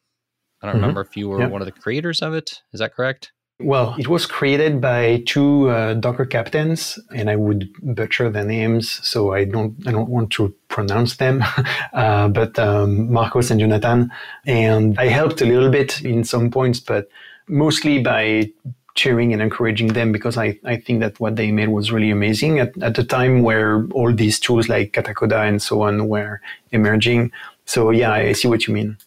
[0.63, 0.81] I don't mm-hmm.
[0.81, 2.61] remember if you were one of the creators of it.
[2.71, 3.33] Is that correct?
[3.59, 8.89] Well, it was created by two uh, Docker captains, and I would butcher their names,
[9.07, 11.43] so I don't I don't want to pronounce them.
[11.93, 14.11] uh, but um, Marcos and Jonathan,
[14.45, 17.09] and I helped a little bit in some points, but
[17.47, 18.49] mostly by
[18.95, 22.59] cheering and encouraging them because I, I think that what they made was really amazing
[22.59, 26.41] at, at the time where all these tools like Katacoda and so on were
[26.71, 27.31] emerging.
[27.65, 28.97] So yeah, I see what you mean.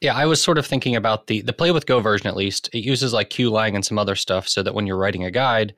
[0.00, 2.70] Yeah, I was sort of thinking about the the play with Go version at least.
[2.72, 5.74] It uses like CUElang and some other stuff so that when you're writing a guide,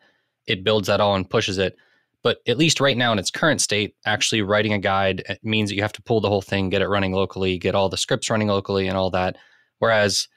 [0.47, 1.77] it builds that all and pushes it.
[2.23, 5.71] But at least right now in its current state, actually writing a guide uh, means
[5.71, 7.97] that you have to pull the whole thing, get it running locally, get all the
[7.97, 9.37] scripts running locally and all that.
[9.81, 10.29] Whereas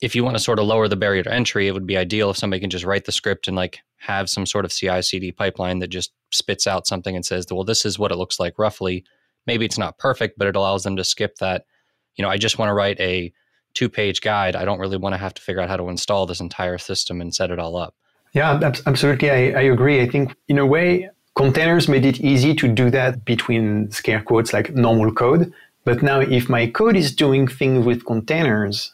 [0.00, 2.30] if you want to sort of lower the barrier to entry, it would be ideal
[2.30, 5.32] if somebody can just write the script and like have some sort of CI CD
[5.32, 8.58] pipeline that just spits out something and says, well, this is what it looks like
[8.58, 9.04] roughly.
[9.46, 11.66] Maybe it's not perfect, but it allows them to skip that.
[12.16, 13.32] You know, I just want to write a
[13.74, 14.56] two page guide.
[14.56, 17.20] I don't really want to have to figure out how to install this entire system
[17.20, 17.94] and set it all up.
[18.32, 19.30] Yeah, absolutely.
[19.30, 20.00] I, I agree.
[20.00, 24.52] I think in a way, containers made it easy to do that between scare quotes
[24.52, 25.52] like normal code.
[25.84, 28.90] But now, if my code is doing things with containers,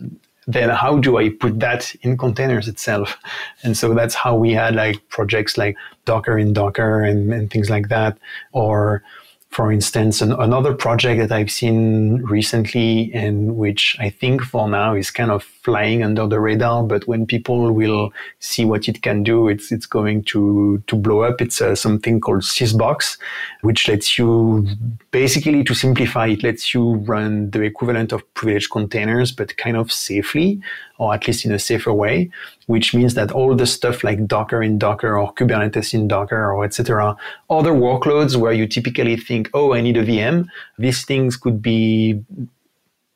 [0.46, 3.16] then how do I put that in containers itself?
[3.62, 7.70] And so that's how we had like projects like Docker in Docker and, and things
[7.70, 8.18] like that,
[8.52, 9.02] or
[9.50, 14.94] for instance, an, another project that I've seen recently and which I think for now
[14.94, 19.24] is kind of flying under the radar, but when people will see what it can
[19.24, 21.40] do, it's it's going to to blow up.
[21.40, 23.18] It's uh, something called Sysbox,
[23.62, 24.68] which lets you
[25.10, 29.90] basically to simplify it lets you run the equivalent of privileged containers, but kind of
[29.90, 30.60] safely,
[31.00, 32.30] or at least in a safer way.
[32.66, 36.64] Which means that all the stuff like Docker in Docker or Kubernetes in Docker or
[36.64, 37.16] etc.
[37.48, 40.46] Other workloads where you typically think, oh, I need a VM.
[40.78, 42.22] These things could be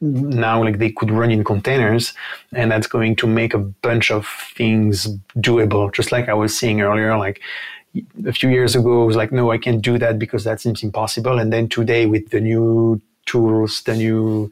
[0.01, 2.13] now like they could run in containers
[2.53, 5.09] and that's going to make a bunch of things
[5.39, 7.41] doable just like i was saying earlier like
[8.27, 10.83] a few years ago i was like no i can't do that because that seems
[10.83, 14.51] impossible and then today with the new tools the new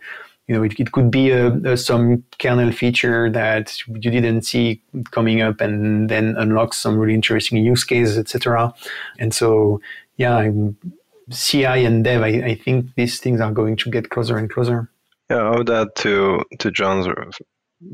[0.49, 4.83] you know it, it could be a, a, some kernel feature that you didn't see
[5.11, 8.73] coming up and then unlock some really interesting use cases etc
[9.19, 9.81] and so
[10.17, 10.51] yeah
[11.31, 14.91] ci and dev I, I think these things are going to get closer and closer
[15.33, 17.07] yeah, I would add to to Jon's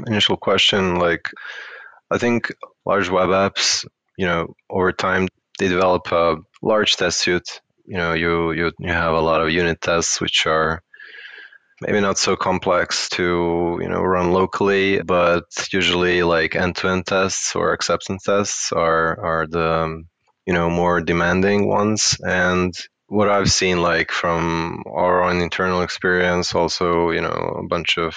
[0.07, 0.96] initial question.
[0.96, 1.30] Like,
[2.11, 2.53] I think
[2.84, 3.86] large web apps,
[4.16, 5.28] you know, over time
[5.59, 7.61] they develop a large test suite.
[7.86, 10.82] You know, you you you have a lot of unit tests which are
[11.80, 17.72] maybe not so complex to you know run locally, but usually like end-to-end tests or
[17.72, 20.02] acceptance tests are are the
[20.46, 22.74] you know more demanding ones and
[23.08, 28.14] what I've seen, like from our own internal experience, also, you know, a bunch of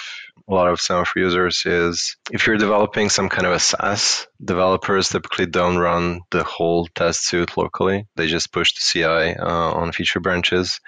[0.49, 5.07] a lot of Semaphore users is if you're developing some kind of a SaaS, developers
[5.09, 8.05] typically don't run the whole test suite locally.
[8.17, 10.79] They just push the CI uh, on feature branches.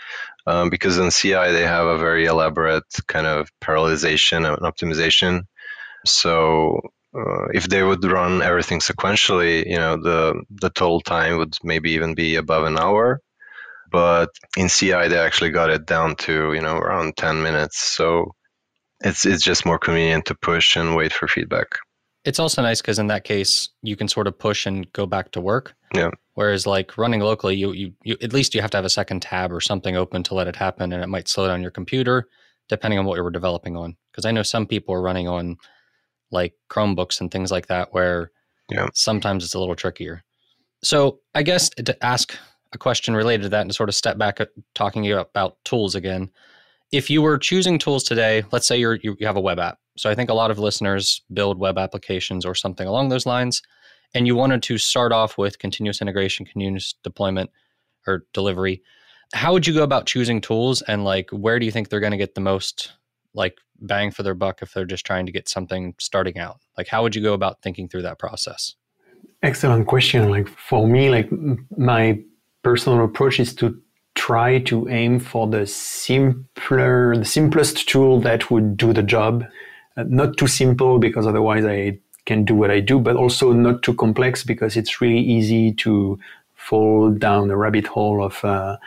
[0.46, 5.44] Um, because in CI they have a very elaborate kind of parallelization and optimization.
[6.06, 6.82] So
[7.16, 11.92] uh, if they would run everything sequentially, you know, the the total time would maybe
[11.92, 13.22] even be above an hour
[13.94, 17.78] but in CI they actually got it down to you know around 10 minutes.
[17.78, 18.34] So
[19.00, 21.78] it's it's just more convenient to push and wait for feedback.
[22.26, 25.32] It's also nice because in that case you can sort of push and go back
[25.32, 25.76] to work.
[25.94, 26.12] Yeah.
[26.36, 29.22] Whereas like running locally, you, you you at least you have to have a second
[29.22, 32.28] tab or something open to let it happen, and it might slow down your computer
[32.70, 33.96] depending on what you were developing on.
[34.12, 35.58] Because I know some people are running on
[36.32, 38.32] like Chromebooks and things like that, where
[38.70, 38.88] yeah.
[38.94, 40.24] sometimes it's a little trickier.
[40.82, 42.36] So I guess to ask
[42.74, 45.96] a question related to that and to sort of step back at talking about tools
[45.96, 46.30] again.
[46.92, 49.80] If you were choosing tools today, let's say you're, you have a web app.
[49.96, 53.62] So I think a lot of listeners build web applications or something along those lines.
[54.14, 57.50] And you wanted to start off with continuous integration, continuous deployment
[58.08, 58.82] or delivery.
[59.34, 62.12] How would you go about choosing tools and like where do you think they're going
[62.12, 62.94] to get the most
[63.34, 66.60] like bang for their buck if they're just trying to get something starting out?
[66.78, 68.76] Like how would you go about thinking through that process?
[69.42, 70.30] Excellent question.
[70.30, 71.30] Like for me, like
[71.78, 72.20] my
[72.64, 73.80] personal approach is to
[74.16, 79.44] try to aim for the simpler, the simplest tool that would do the job.
[79.96, 83.84] Uh, not too simple because otherwise I can do what I do, but also not
[83.84, 86.20] too complex because it's really easy to
[86.56, 88.78] fall down a rabbit hole of uh,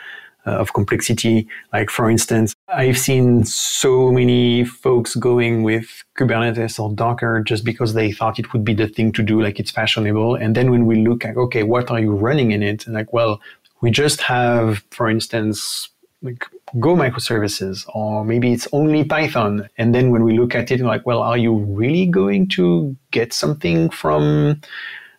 [0.47, 1.47] uh, of complexity.
[1.73, 7.93] Like for instance, I've seen so many folks going with Kubernetes or Docker just because
[7.93, 10.35] they thought it would be the thing to do, like it's fashionable.
[10.35, 12.85] And then when we look at okay, what are you running in it?
[12.85, 13.41] And like, well,
[13.81, 15.89] we just have, for instance,
[16.21, 16.45] like
[16.79, 19.69] Go microservices, or maybe it's only Python.
[19.77, 23.31] And then when we look at it, like, well, are you really going to get
[23.31, 24.61] something from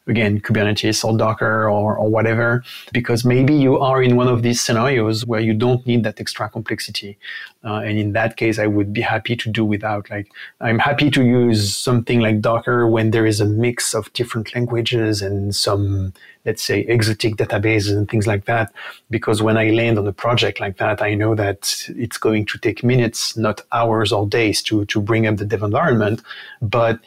[0.08, 4.60] again, Kubernetes or Docker or, or whatever, because maybe you are in one of these
[4.60, 7.18] scenarios where you don't need that extra complexity.
[7.64, 10.08] Uh, and in that case, I would be happy to do without.
[10.10, 10.30] Like,
[10.60, 15.20] I'm happy to use something like Docker when there is a mix of different languages
[15.20, 16.14] and some,
[16.46, 18.72] let's say, exotic databases and things like that.
[19.10, 22.58] Because when I land on a project like that, I know that it's going to
[22.58, 26.22] take minutes, not hours or days to, to bring up the dev environment.
[26.62, 27.00] But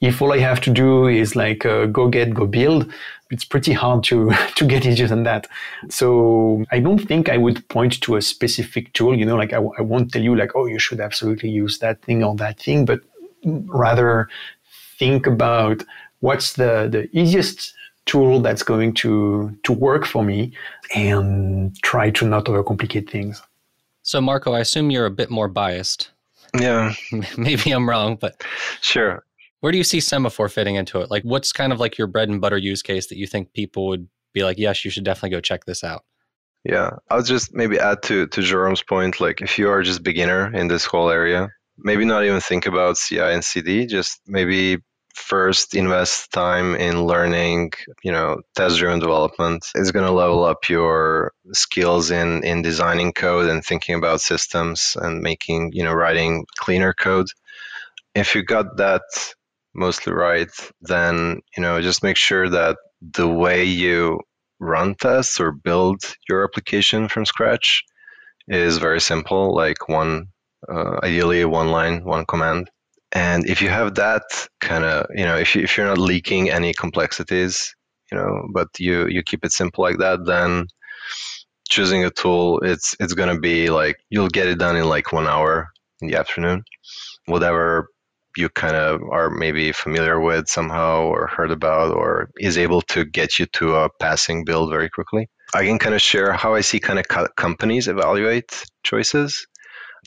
[0.00, 2.92] if all I have to do is like uh, go get, go build,
[3.30, 5.46] it's pretty hard to, to get easier than that.
[5.88, 9.58] So I don't think I would point to a specific tool, you know, like I,
[9.78, 12.84] I won't tell you like, oh, you should absolutely use that thing or that thing,
[12.84, 13.00] but
[13.44, 14.28] rather
[14.98, 15.82] think about
[16.20, 17.74] what's the, the easiest
[18.06, 20.52] tool that's going to, to work for me
[20.94, 23.42] and try to not overcomplicate things.
[24.02, 26.10] So Marko, I assume you're a bit more biased.
[26.56, 26.94] Yeah.
[27.36, 28.42] Maybe I'm wrong, but
[28.80, 29.25] sure.
[29.60, 31.10] Where do you see semaphore fitting into it?
[31.10, 33.86] Like, what's kind of like your bread and butter use case that you think people
[33.88, 36.04] would be like, yes, you should definitely go check this out?
[36.64, 39.20] Yeah, I'll just maybe add to to Jerome's point.
[39.20, 41.48] Like, if you are just beginner in this whole area,
[41.78, 43.86] maybe not even think about CI and CD.
[43.86, 44.78] Just maybe
[45.16, 47.72] first invest time in learning
[48.04, 53.12] you know test driven development is going to level up your skills in in designing
[53.12, 57.26] code and thinking about systems and making you know writing cleaner code
[58.14, 59.00] if you got that
[59.76, 60.50] mostly right,
[60.80, 64.20] then you know just make sure that the way you
[64.58, 67.84] run tests or build your application from scratch
[68.48, 70.28] is very simple, like one
[70.68, 72.70] uh, ideally one line, one command.
[73.12, 74.22] And if you have that
[74.60, 77.74] kind of, you know, if, you, if you're not leaking any complexities,
[78.10, 80.66] you know, but you, you keep it simple like that, then
[81.68, 85.12] choosing a tool, it's, it's going to be like, you'll get it done in like
[85.12, 85.68] one hour
[86.00, 86.64] in the afternoon.
[87.26, 87.88] Whatever
[88.36, 93.04] you kind of are maybe familiar with somehow or heard about or is able to
[93.04, 95.28] get you to a passing build very quickly.
[95.54, 99.46] I can kind of share how I see kind of co- companies evaluate choices.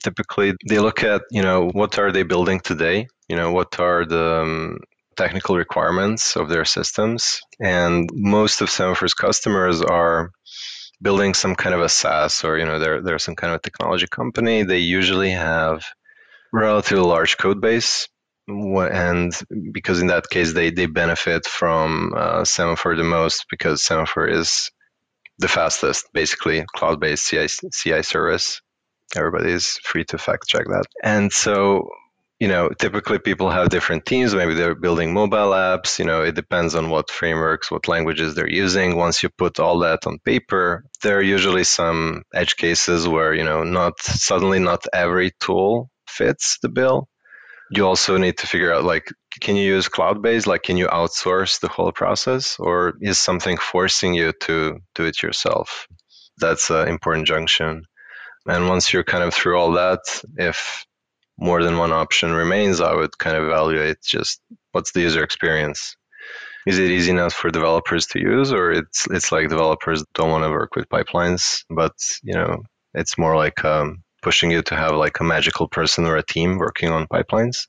[0.04, 3.08] Typically, they look at, you know, what are they building today?
[3.28, 4.80] You know, what are the um,
[5.18, 7.42] technical requirements of their systems?
[7.60, 10.32] And most of Semaphore's customers are
[11.02, 13.62] building some kind of a SaaS or, you know, they're, they're some kind of a
[13.62, 14.64] technology company.
[14.64, 15.84] They usually have
[16.52, 18.08] relatively large code base
[18.50, 19.34] and
[19.72, 24.70] because in that case they, they benefit from uh, Semaphore the most because Semaphore is
[25.38, 28.62] the fastest, basically cloud-based CI, CI service.
[29.16, 30.86] Everybody is free to fact check that.
[31.04, 31.90] And so,
[32.40, 34.36] you know, typically people have different teams.
[34.36, 35.98] Maybe they're building mobile apps.
[35.98, 38.98] You know, it depends on what frameworks, what languages they're using.
[38.98, 43.44] Once you put all that on paper, there are usually some edge cases where, you
[43.44, 47.08] know, not suddenly not every tool fits the bill
[47.72, 49.10] you also need to figure out like
[49.42, 52.58] can you use cloud based like can you outsource the whole process?
[52.60, 55.88] Or is something forcing you to do it yourself?
[56.38, 57.86] That's an important junction.
[58.48, 60.00] And once you're kind of through all that
[60.38, 60.86] if
[61.38, 64.42] more than one option remains i would kind of evaluate just
[64.72, 65.96] what's the user experience.
[66.68, 68.52] Is it easy enough for developers to use?
[68.52, 71.94] Or it's it's like developers don't want to work with pipelines but
[72.24, 72.64] you know
[72.94, 76.58] it's more like um, pushing you to have like a magical person or a team
[76.58, 77.68] working on pipelines,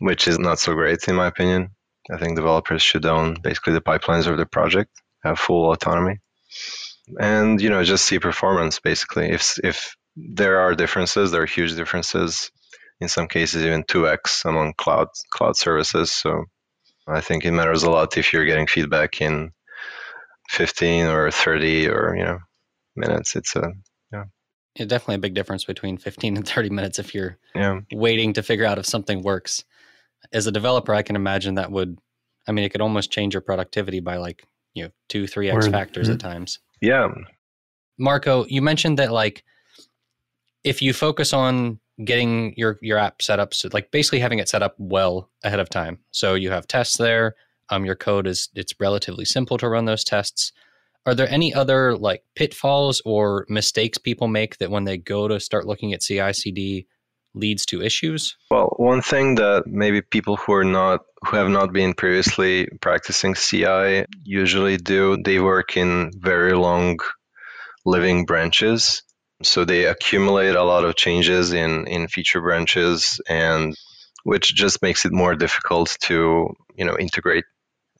[0.00, 1.70] which is not so great in my opinion.
[2.10, 4.90] I think developers should own basically the pipelines of the project,
[5.24, 6.18] have full autonomy,
[7.20, 9.30] and you know just see performance basically.
[9.30, 12.50] If if there are differences, there are huge differences.
[13.00, 16.12] In some cases, even two x among cloud cloud services.
[16.12, 16.44] So
[17.08, 19.52] I think it matters a lot if you're getting feedback in
[20.50, 22.38] 15 or 30 or you know
[22.96, 23.36] minutes.
[23.36, 23.72] It's a
[24.76, 27.80] yeah, definitely a big difference between 15 and 30 minutes if you're yeah.
[27.92, 29.64] waiting to figure out if something works.
[30.32, 31.98] As a developer, I can imagine that would,
[32.46, 35.68] I mean, it could almost change your productivity by like, you know, two, three X
[35.68, 36.14] factors mm-hmm.
[36.14, 36.58] at times.
[36.80, 37.08] Yeah.
[37.98, 39.44] Marko, you mentioned that like
[40.64, 44.48] if you focus on getting your, your app set up, so like basically having it
[44.48, 45.98] set up well ahead of time.
[46.10, 47.34] So you have tests there.
[47.70, 50.52] Um, your code is, it's relatively simple to run those tests
[51.06, 55.38] are there any other like pitfalls or mistakes people make that when they go to
[55.40, 56.86] start looking at CI/CD
[57.34, 58.36] leads to issues?
[58.50, 63.34] Well, one thing that maybe people who are not who have not been previously practicing
[63.34, 66.98] CI usually do, they work in very long
[67.84, 69.02] living branches.
[69.42, 73.76] So they accumulate a lot of changes in in feature branches and
[74.24, 77.44] which just makes it more difficult to, you know, integrate.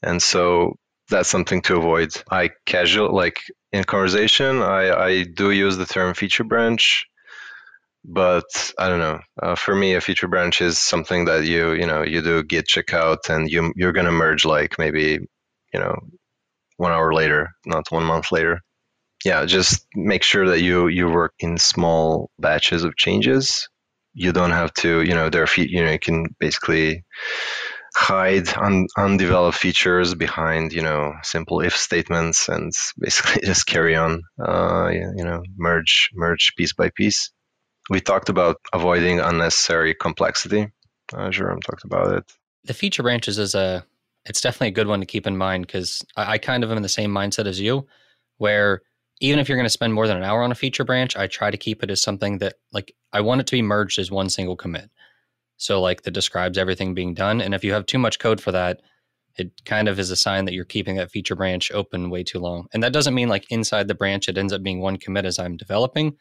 [0.02, 0.76] And so
[1.09, 2.11] that's something to avoid.
[2.30, 3.38] I casual like
[3.72, 7.07] in conversation, I, I do use the term feature branch,
[8.04, 8.44] but
[8.78, 9.20] I don't know.
[9.42, 12.66] Uh, for me, a feature branch is something that you you know you do git
[12.66, 15.18] checkout and you you're gonna merge like maybe
[15.72, 15.96] you know
[16.76, 18.61] one hour later, not one month later.
[19.24, 23.68] Yeah, just make sure that you you work in small batches of changes.
[24.14, 27.04] You don't have to, you know, there are you know you can basically
[27.97, 34.22] hide un- undeveloped features behind you know simple if statements and basically just carry on
[34.47, 37.30] uh, you know merge merge piece by piece.
[37.88, 40.68] We talked about avoiding unnecessary complexity.
[41.14, 42.24] Uh, jerome talked about it.
[42.64, 43.84] The feature branches is a
[44.26, 46.76] it's definitely a good one to keep in mind because I, I kind of am
[46.76, 47.86] in the same mindset as you,
[48.36, 48.82] where
[49.20, 51.28] even if you're going to spend more than an hour on a feature branch, I
[51.28, 54.11] try to keep it as something that like I want it to be merged as
[54.11, 54.90] one single commit.
[55.57, 57.40] So like that describes everything being done.
[57.40, 58.80] And if you have too much code for that,
[59.36, 62.38] it kind of is a sign that you're keeping that feature branch open way too
[62.38, 62.66] long.
[62.72, 65.38] And that doesn't mean like inside the branch it ends up being one commit as
[65.38, 66.16] I'm developing,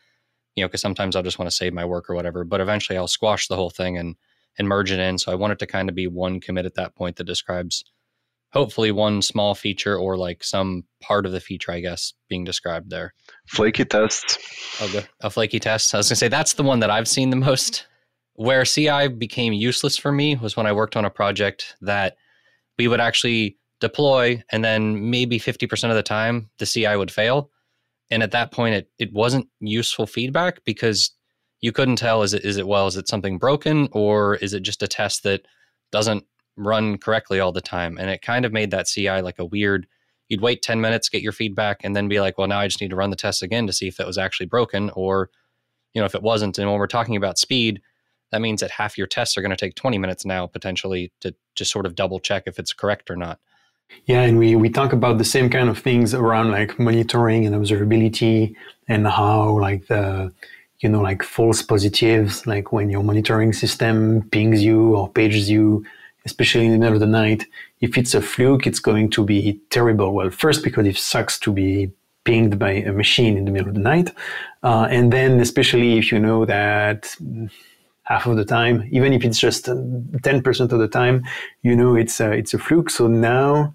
[0.56, 2.44] you know, because sometimes I'll just want to save my work or whatever.
[2.44, 4.16] But eventually I'll squash the whole thing and
[4.58, 5.18] and merge it in.
[5.18, 7.84] So I want it to kind of be one commit at that point that describes
[8.52, 12.90] hopefully one small feature or like some part of the feature, I guess, being described
[12.90, 13.14] there.
[13.48, 14.38] Flaky tests.
[14.80, 15.94] Oh, a flaky test.
[15.94, 17.86] I was gonna say that's the one that I've seen the most.
[18.36, 22.18] Where CI became useless for me was when I worked on a project that
[22.78, 27.50] we would actually deploy and then maybe 50% of the time the CI would fail.
[28.12, 31.12] And at that point it it wasn't useful feedback because
[31.66, 34.62] you couldn't tell is it is it well is it something broken or is it
[34.62, 35.42] just a test that
[35.92, 36.24] doesn't
[36.58, 39.88] run correctly all the time and it kind of made that ci like a weird
[40.30, 42.82] you'd wait 10 minutes get your feedback and then be like well now i just
[42.82, 45.32] need to run the test again to see if it was actually broken or
[45.94, 47.82] you know if it wasn't and when we're talking about speed
[48.36, 51.34] that means that half your tests are going to take 20 minutes now potentially to
[51.56, 53.40] just sort of double check if it's correct or not
[54.06, 57.56] yeah and we we talk about the same kind of things around like monitoring and
[57.56, 58.54] observability
[58.88, 60.32] and how like the
[60.80, 65.86] you know, like false positives, like when your monitoring system pings you or pages you,
[66.26, 67.46] especially in the middle of the night.
[67.82, 70.14] If it's a fluke, it's going to be terrible.
[70.14, 71.92] Well, first because it sucks to be
[72.24, 74.12] pinged by a machine in the middle of the night,
[74.64, 77.16] uh, and then especially if you know that
[78.06, 81.24] half of the time, even if it's just ten percent of the time,
[81.62, 82.90] you know it's a, it's a fluke.
[82.90, 83.74] So now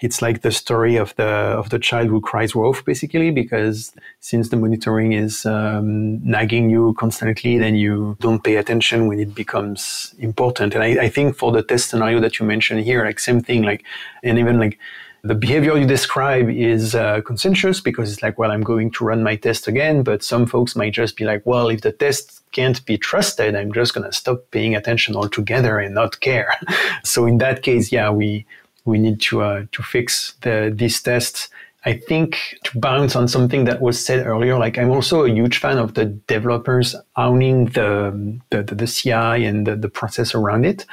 [0.00, 4.48] it's like the story of the of the child who cries wolf basically because since
[4.48, 10.14] the monitoring is um, nagging you constantly then you don't pay attention when it becomes
[10.18, 13.40] important and I, I, think for the test scenario that you mentioned here like same
[13.40, 13.84] thing like
[14.22, 14.78] and even like
[15.22, 19.22] the behavior you describe is uh, consensus because it's like well i'm going to run
[19.22, 22.84] my test again but some folks might just be like well if the test can't
[22.86, 26.54] be trusted i'm just going to stop paying attention altogether and not care
[27.04, 28.46] so in that case yeah we
[28.84, 31.48] we need to uh, to fix the, these tests.
[31.86, 35.56] I think to bounce on something that was said earlier, like I'm also a huge
[35.58, 40.66] fan of the developers owning the the, the, the CI and the, the process around
[40.66, 40.84] it.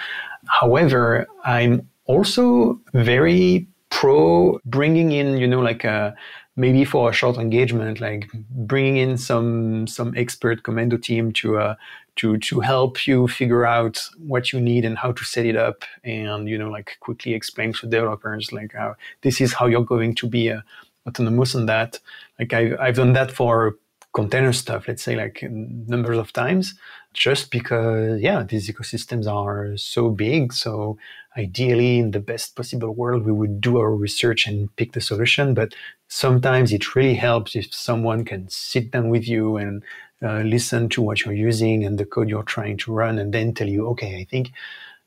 [0.47, 6.15] However, I'm also very pro bringing in, you know, like a
[6.55, 11.75] maybe for a short engagement, like bringing in some some expert commando team to uh,
[12.17, 15.83] to to help you figure out what you need and how to set it up,
[16.03, 20.15] and you know, like quickly explain to developers like how this is how you're going
[20.15, 20.61] to be uh,
[21.07, 21.99] autonomous on that.
[22.39, 23.75] Like I've I've done that for
[24.13, 26.73] container stuff, let's say like numbers of times,
[27.13, 30.53] just because yeah, these ecosystems are so big.
[30.53, 30.97] So
[31.37, 35.53] ideally, in the best possible world, we would do our research and pick the solution.
[35.53, 35.73] But
[36.07, 39.83] sometimes it really helps if someone can sit down with you and
[40.21, 43.53] uh, listen to what you're using and the code you're trying to run, and then
[43.53, 44.51] tell you, okay, I think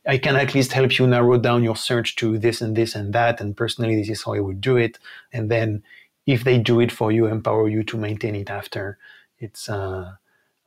[0.07, 3.13] I can at least help you narrow down your search to this and this and
[3.13, 3.41] that.
[3.41, 4.99] And personally, this is how I would do it.
[5.33, 5.83] And then
[6.27, 8.99] if they do it for you, empower you to maintain it after.
[9.39, 10.13] It's uh,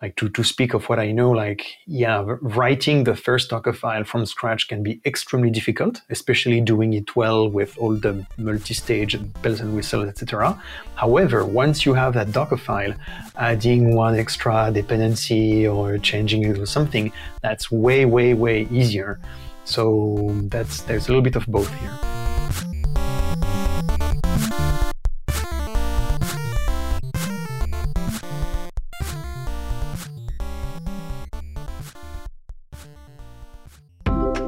[0.03, 4.03] like to, to speak of what I know, like, yeah, writing the first Docker file
[4.03, 9.61] from scratch can be extremely difficult, especially doing it well with all the multi-stage bells
[9.61, 10.61] and whistles, etc.
[10.95, 12.93] However, once you have that Docker file,
[13.37, 19.21] adding one extra dependency or changing it or something, that's way, way, way easier.
[19.63, 22.22] So that's there's a little bit of both here.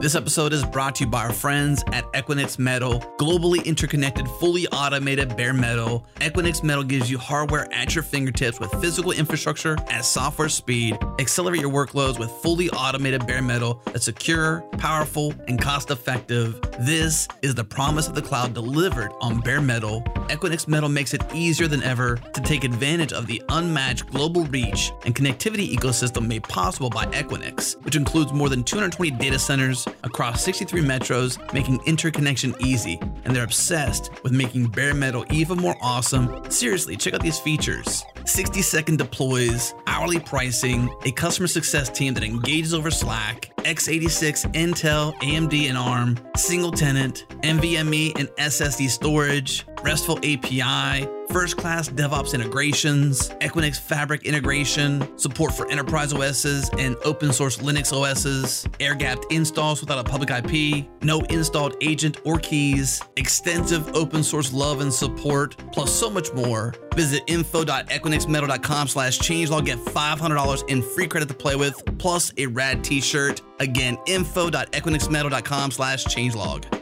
[0.05, 4.67] This episode is brought to you by our friends at Equinix Metal, globally interconnected, fully
[4.67, 6.05] automated bare metal.
[6.17, 10.95] Equinix Metal gives you hardware at your fingertips with physical infrastructure at software speed.
[11.17, 16.61] Accelerate your workloads with fully automated bare metal that's secure, powerful, and cost effective.
[16.81, 20.03] This is the promise of the cloud delivered on bare metal.
[20.29, 24.91] Equinix Metal makes it easier than ever to take advantage of the unmatched global reach
[25.03, 30.43] and connectivity ecosystem made possible by Equinix, which includes more than 220 data centers across
[30.43, 32.99] 63 metros, making interconnection easy.
[33.23, 36.43] And they're obsessed with making bare metal even more awesome.
[36.49, 42.23] Seriously, check out these features 60 second deploys, hourly pricing, a customer success team that
[42.23, 50.17] engages over Slack, x86, Intel, AMD, and ARM, single tenant, NVMe and SSD storage RESTful
[50.17, 57.57] API, first class DevOps integrations, Equinix Fabric integration, support for enterprise OSs and open source
[57.57, 63.95] Linux OSs, air gapped installs without a public IP, no installed agent or keys, extensive
[63.95, 66.73] open source love and support, plus so much more.
[66.95, 69.65] Visit info.equinixmetal.com slash changelog.
[69.65, 73.41] Get $500 in free credit to play with, plus a rad t-shirt.
[73.59, 76.74] Again, info.equinixmetal.com slash changelog.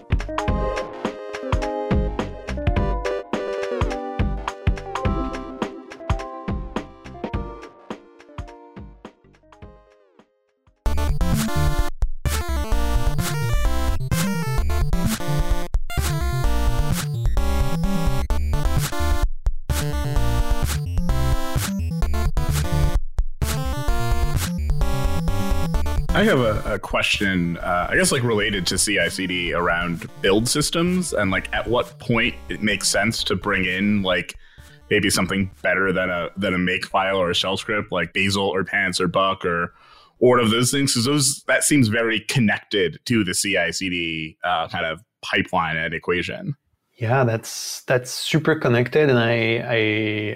[26.23, 31.11] I have a, a question, uh, I guess, like related to CI/CD around build systems,
[31.11, 34.35] and like at what point it makes sense to bring in like
[34.89, 38.47] maybe something better than a than a make file or a shell script, like Bazel
[38.47, 39.73] or Pants or Buck or
[40.19, 40.93] or one of those things.
[40.93, 46.55] Because those that seems very connected to the CI/CD uh, kind of pipeline and equation.
[46.95, 49.63] Yeah, that's that's super connected, and I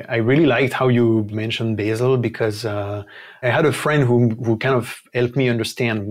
[0.10, 3.04] I, I really liked how you mentioned Bazel because uh,
[3.44, 6.08] I had a friend who who kind of helped me understand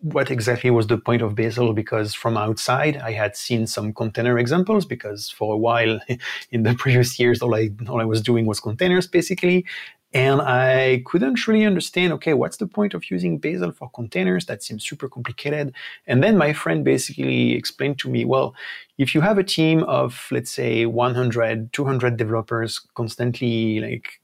[0.00, 4.36] what exactly was the point of Bazel because from outside I had seen some container
[4.40, 6.00] examples because for a while
[6.50, 9.64] in the previous years all I all I was doing was containers basically,
[10.12, 14.46] and I couldn't really understand, okay, what's the point of using Bazel for containers?
[14.46, 15.74] That seems super complicated.
[16.06, 18.54] And then my friend basically explained to me, well,
[18.98, 24.20] if you have a team of, let's say, 100, 200 developers constantly like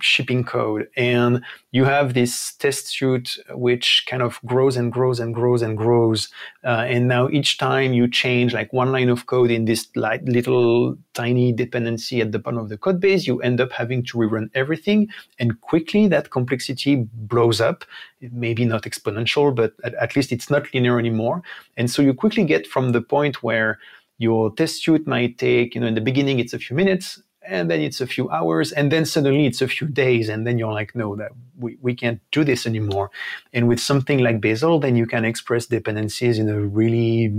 [0.00, 5.34] shipping code, and you have this test suite which kind of grows and grows and
[5.34, 6.30] grows and grows,
[6.64, 10.22] uh, and now each time you change like one line of code in this like
[10.24, 14.16] little tiny dependency at the bottom of the code base, you end up having to
[14.16, 15.06] rerun everything,
[15.38, 17.84] and quickly that complexity blows up.
[18.32, 21.42] Maybe not exponential, but at, at least it's not linear anymore.
[21.76, 23.78] And so you quickly get from the point where
[24.18, 27.70] your test suite might take, you know, in the beginning it's a few minutes, and
[27.70, 30.72] then it's a few hours, and then suddenly it's a few days, and then you're
[30.72, 33.10] like, no, that we, we can't do this anymore.
[33.52, 37.30] And with something like Bazel, then you can express dependencies in a really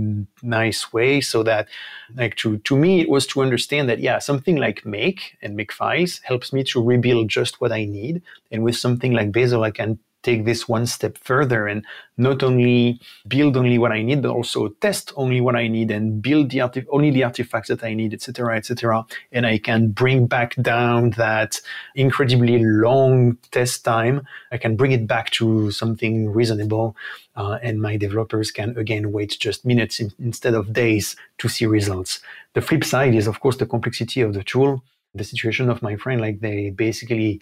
[0.42, 1.68] nice way so that
[2.14, 5.72] like to, to me, it was to understand that, yeah, something like make and make
[5.72, 8.22] files helps me to rebuild just what I need.
[8.50, 11.86] And with something like Bazel, I can take this one step further and
[12.18, 16.20] not only build only what I need, but also test only what I need and
[16.20, 19.06] build the artif- only the artifacts that I need, etc., etc.
[19.30, 21.60] And I can bring back down that
[21.94, 24.26] incredibly long test time.
[24.50, 26.96] I can bring it back to something reasonable,
[27.36, 31.66] uh, and my developers can again wait just minutes in- instead of days to see
[31.66, 32.20] results.
[32.54, 34.82] The flip side is, of course, the complexity of the tool.
[35.14, 37.40] The situation of my friend, like they basically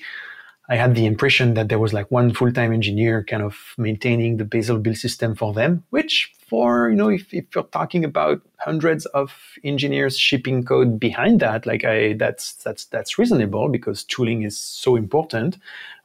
[0.68, 4.46] I had the impression that there was like one full-time engineer kind of maintaining the
[4.46, 9.04] Bazel build system for them, which for, you know, if, if you're talking about hundreds
[9.06, 14.56] of engineers shipping code behind that, like I, that's, that's, that's reasonable because tooling is
[14.56, 15.58] so important.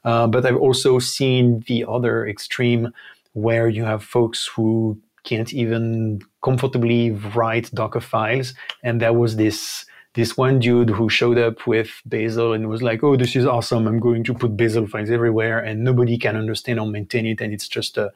[0.03, 2.93] Uh, but I've also seen the other extreme
[3.33, 8.53] where you have folks who can't even comfortably write Docker files.
[8.83, 9.85] And there was this,
[10.15, 13.87] this one dude who showed up with Bazel and was like, "Oh, this is awesome!
[13.87, 17.53] I'm going to put Bazel files everywhere, and nobody can understand or maintain it, and
[17.53, 18.11] it's just a,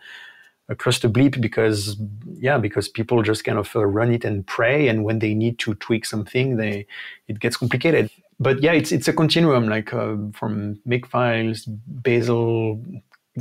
[0.70, 1.98] a cluster bleep because,
[2.40, 5.60] yeah, because people just kind of uh, run it and pray, and when they need
[5.60, 6.88] to tweak something, they
[7.28, 8.10] it gets complicated.
[8.40, 10.80] But yeah, it's it's a continuum, like uh, from
[11.10, 12.82] files, Bazel,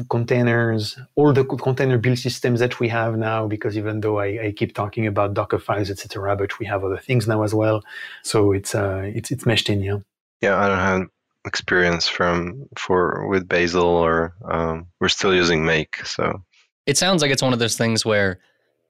[0.09, 4.53] containers, all the container build systems that we have now, because even though I, I
[4.53, 7.83] keep talking about Docker files, etc., but we have other things now as well.
[8.23, 9.99] So it's uh, it's it's meshed in, yeah.
[10.41, 11.09] Yeah, I don't have
[11.45, 16.05] experience from for with Bazel, or um, we're still using Make.
[16.07, 16.43] So
[16.87, 18.39] it sounds like it's one of those things where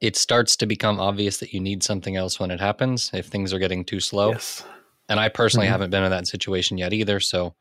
[0.00, 3.52] it starts to become obvious that you need something else when it happens if things
[3.52, 4.30] are getting too slow.
[4.30, 4.64] Yes.
[5.08, 5.70] And I personally Mhm.
[5.70, 7.54] haven't been in that situation yet either, so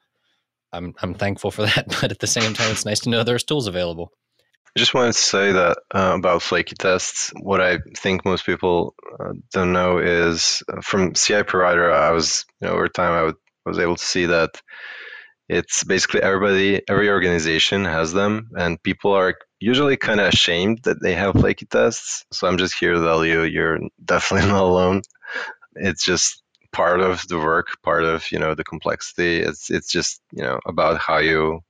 [0.73, 1.85] I'm I'm thankful for that.
[2.01, 4.11] But at the same time, it's nice to know there's tools available.
[4.75, 7.33] I just wanted to say that uh, about flaky tests.
[7.41, 11.91] What I think most people uh, don't know is uh, from CI provider.
[11.91, 14.61] I was, you know, over time, I would, was able to see that
[15.49, 21.01] it's basically everybody, every organization has them, and people are usually kind of ashamed that
[21.01, 22.23] they have flaky tests.
[22.31, 25.01] So I'm just here to tell you, you're definitely not alone.
[25.75, 26.40] It's just
[26.73, 29.39] part of the work, part of you know the complexity.
[29.39, 31.61] It's it's just you know about how you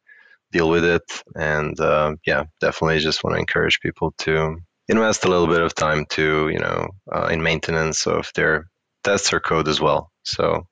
[0.51, 1.03] deal with it.
[1.35, 5.73] And uh, yeah, definitely just want to encourage people to invest a little bit of
[5.73, 8.67] time to, you know, uh, in maintenance of their
[9.03, 10.11] tests or code as well.
[10.23, 10.67] So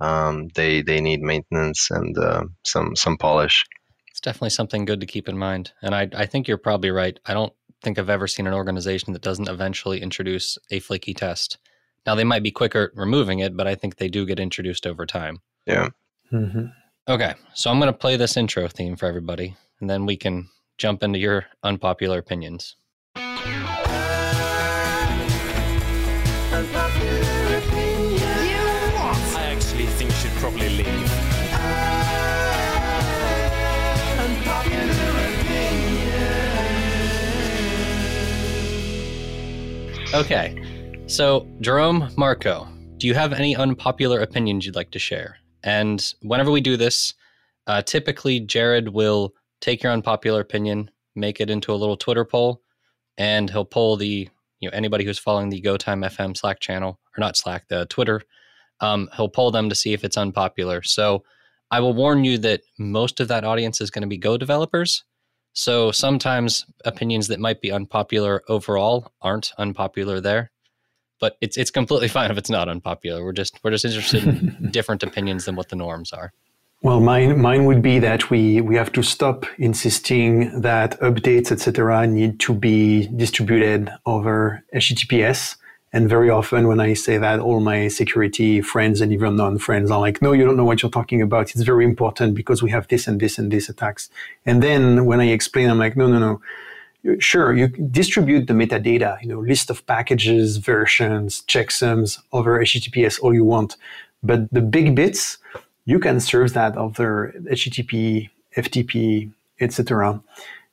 [0.00, 3.64] um, they they need maintenance and uh, some some polish.
[4.10, 5.72] It's definitely something good to keep in mind.
[5.82, 7.18] And I, I think you're probably right.
[7.26, 7.52] I don't
[7.82, 11.58] think I've ever seen an organization that doesn't eventually introduce a flaky test.
[12.06, 14.86] Now, they might be quicker at removing it, but I think they do get introduced
[14.86, 15.40] over time.
[15.66, 15.88] Yeah.
[16.32, 16.66] Mm-hmm.
[17.08, 17.34] Okay.
[17.54, 20.48] So I'm going to play this intro theme for everybody, and then we can
[20.78, 22.76] jump into your unpopular opinions.
[23.16, 23.22] I
[29.34, 30.86] actually think you should probably leave.
[40.14, 40.65] Okay.
[41.08, 45.36] So, Jerome, Marko, do you have any unpopular opinions you'd like to share?
[45.62, 47.14] And whenever we do this,
[47.68, 52.60] uh, typically Jared will take your unpopular opinion, make it into a little Twitter poll,
[53.16, 54.28] and he'll poll the
[54.58, 57.86] you know anybody who's following the Go Time FM Slack channel or not Slack, the
[57.86, 58.20] Twitter.
[58.80, 60.82] Um, he'll poll them to see if it's unpopular.
[60.82, 61.22] So
[61.70, 65.04] I will warn you that most of that audience is going to be Go developers.
[65.52, 70.50] So sometimes opinions that might be unpopular overall aren't unpopular there.
[71.20, 73.24] But it's it's completely fine if it's not unpopular.
[73.24, 76.32] We're just we're just interested in different opinions than what the norms are.
[76.82, 82.06] Well, mine mine would be that we we have to stop insisting that updates etc.
[82.06, 85.56] need to be distributed over HTTPS.
[85.92, 90.00] And very often, when I say that, all my security friends and even non-friends are
[90.00, 91.52] like, "No, you don't know what you're talking about.
[91.52, 94.10] It's very important because we have this and this and this attacks."
[94.44, 96.40] And then when I explain, I'm like, "No, no, no.
[97.18, 103.34] Sure, you distribute the metadata, you know, list of packages, versions, checksums over HTTPS all
[103.34, 103.76] you want,
[104.22, 105.38] but the big bits."
[105.86, 109.30] you can serve that over HTTP, FTP,
[109.60, 110.20] etc.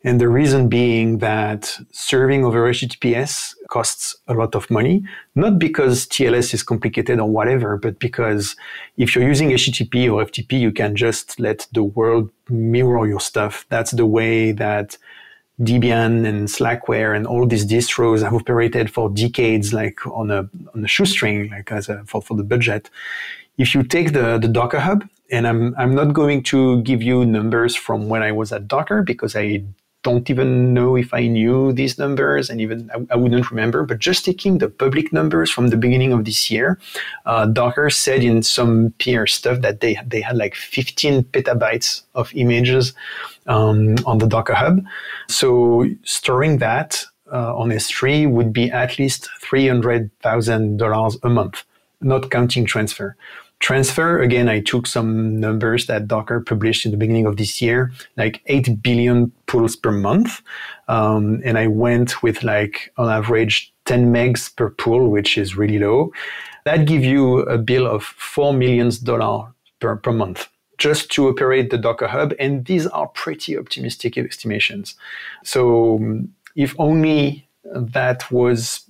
[0.04, 5.06] And the reason being that serving over HTTPS costs a lot of money,
[5.36, 8.58] not because TLS is complicated or whatever, but because
[8.98, 13.66] if you're using HTTP or FTP, you can just let the world mirror your stuff.
[13.70, 14.98] That's the way that
[15.62, 20.84] Debian and Slackware and all these distros have operated for decades, like on a on
[20.84, 22.90] a shoestring, like as a for, for the budget.
[23.58, 27.26] If you take the, the Docker Hub, and I'm, I'm not going to give you
[27.26, 29.64] numbers from when I was at Docker because I
[30.04, 34.00] don't even know if I knew these numbers and even I, I wouldn't remember, but
[34.00, 36.80] just taking the public numbers from the beginning of this year,
[37.26, 42.32] uh, Docker said in some peer stuff that they, they had like 15 petabytes of
[42.36, 42.94] images
[43.48, 44.84] um, on the Docker Hub.
[45.28, 51.64] So storing that uh, on S3 would be at least $300,000 a month,
[52.02, 53.16] not counting transfer
[53.64, 54.20] transfer.
[54.22, 58.42] Again i took some numbers that docker published in the beginning of this year like
[58.48, 60.42] 8 billion pulls per month.
[60.90, 65.80] Um, and i went with like on average 10 megs per pull which is really
[65.80, 66.12] low.
[66.66, 71.70] That give you a bill of 4 millions dollar per, per month just to operate
[71.70, 72.34] the docker hub.
[72.40, 74.96] And these are pretty optimistic estimations.
[75.44, 76.00] So
[76.56, 78.84] if only that was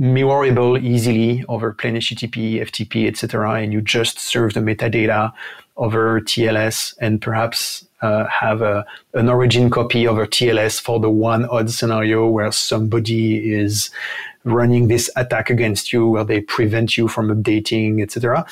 [0.00, 5.32] mirrorable easily over plain HTTP, FTP, etc., and you just serve the metadata
[5.76, 8.84] over TLS and perhaps uh, have a,
[9.14, 13.90] an origin copy over TLS for the one odd scenario where somebody is
[14.44, 18.44] running this attack against you where they prevent you from updating, etc.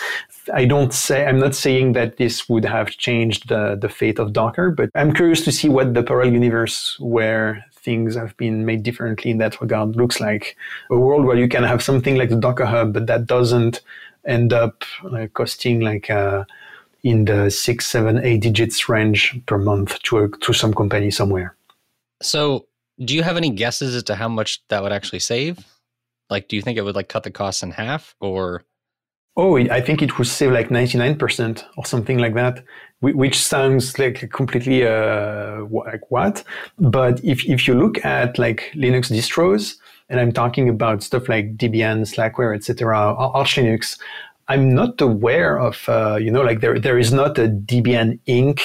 [0.52, 4.32] I don't say I'm not saying that this would have changed the, the fate of
[4.32, 8.82] Docker, but I'm curious to see what the parallel universe where things have been made
[8.82, 10.58] differently in that regard looks like
[10.90, 13.80] a world where you can have something like the Docker Hub, but that doesn't
[14.26, 16.44] end up like, costing like uh,
[17.02, 21.56] in the six, seven, eight digits range per month to a, to some company somewhere.
[22.20, 22.66] So,
[23.02, 25.58] do you have any guesses as to how much that would actually save?
[26.28, 28.64] Like, do you think it would like cut the costs in half, or?
[29.40, 32.64] Oh, I think it would save like ninety nine percent or something like that
[33.00, 36.42] which sounds like completely uh, like what?
[36.78, 39.76] But if if you look at like Linux distros,
[40.08, 43.98] and I'm talking about stuff like Debian, Slackware, etc., Arch Linux,
[44.48, 48.62] I'm not aware of uh, you know like there there is not a Debian Inc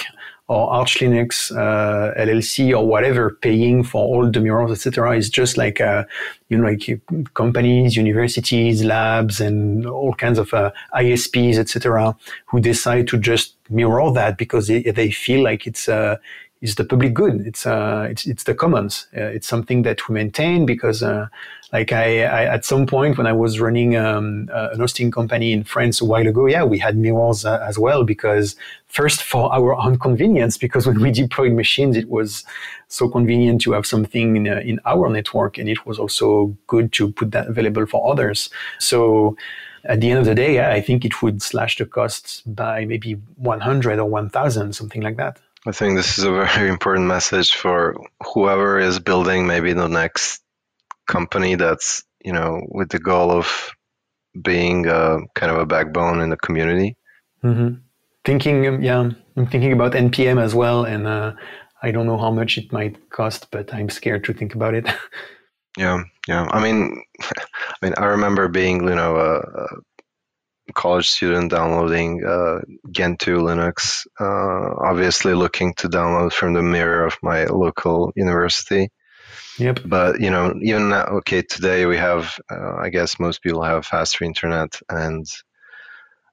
[0.48, 5.18] or Arch Linux uh, LLC or whatever paying for all the mirrors, etc.
[5.18, 6.04] It's just like uh,
[6.50, 7.02] you know, like
[7.34, 12.16] companies, universities, labs, and all kinds of uh, ISPs, etc.,
[12.48, 16.18] who decide to just mirror that because they, they feel like it's uh,
[16.64, 17.46] is the public good.
[17.46, 19.08] It's uh, it's it's the commons.
[19.16, 21.28] Uh, it's something that we maintain because, uh,
[21.74, 25.52] like I, I, at some point when I was running um, uh, an hosting company
[25.52, 28.56] in France a while ago, yeah, we had mirrors uh, as well because
[28.88, 32.46] first for our own convenience because when we deployed machines, it was
[32.88, 36.94] so convenient to have something in, uh, in our network, and it was also good
[36.94, 38.50] to put that available for others.
[38.80, 39.36] So
[39.84, 43.16] at the end of the day, I think it would slash the costs by maybe
[43.36, 45.40] 100 or 1000, something like that.
[45.66, 47.96] I think this is a very important message for
[48.34, 50.42] whoever is building maybe the next
[51.08, 53.72] company that's, you know, with the goal of
[54.42, 56.98] being a, kind of a backbone in the community.
[57.44, 57.76] Mm-hmm.
[58.26, 61.34] Thinking, um, yeah, I'm thinking about NPM as well, and uh,
[61.82, 64.88] I don't know how much it might cost, but I'm scared to think about it.
[65.78, 66.48] yeah, yeah.
[66.50, 67.36] I mean, I
[67.82, 69.68] mean, I remember being, you know, a, a
[70.74, 72.60] college student downloading uh,
[72.90, 78.90] Gentoo Linux, uh, obviously looking to download from the mirror of my local university.
[79.60, 79.82] Yep.
[79.86, 83.86] But you know, even now, okay, today we have, uh, I guess most people have
[83.86, 85.26] faster internet, and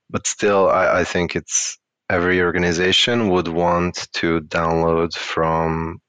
[0.09, 1.79] but still, I, I think it's
[2.09, 6.01] every organization would want to download from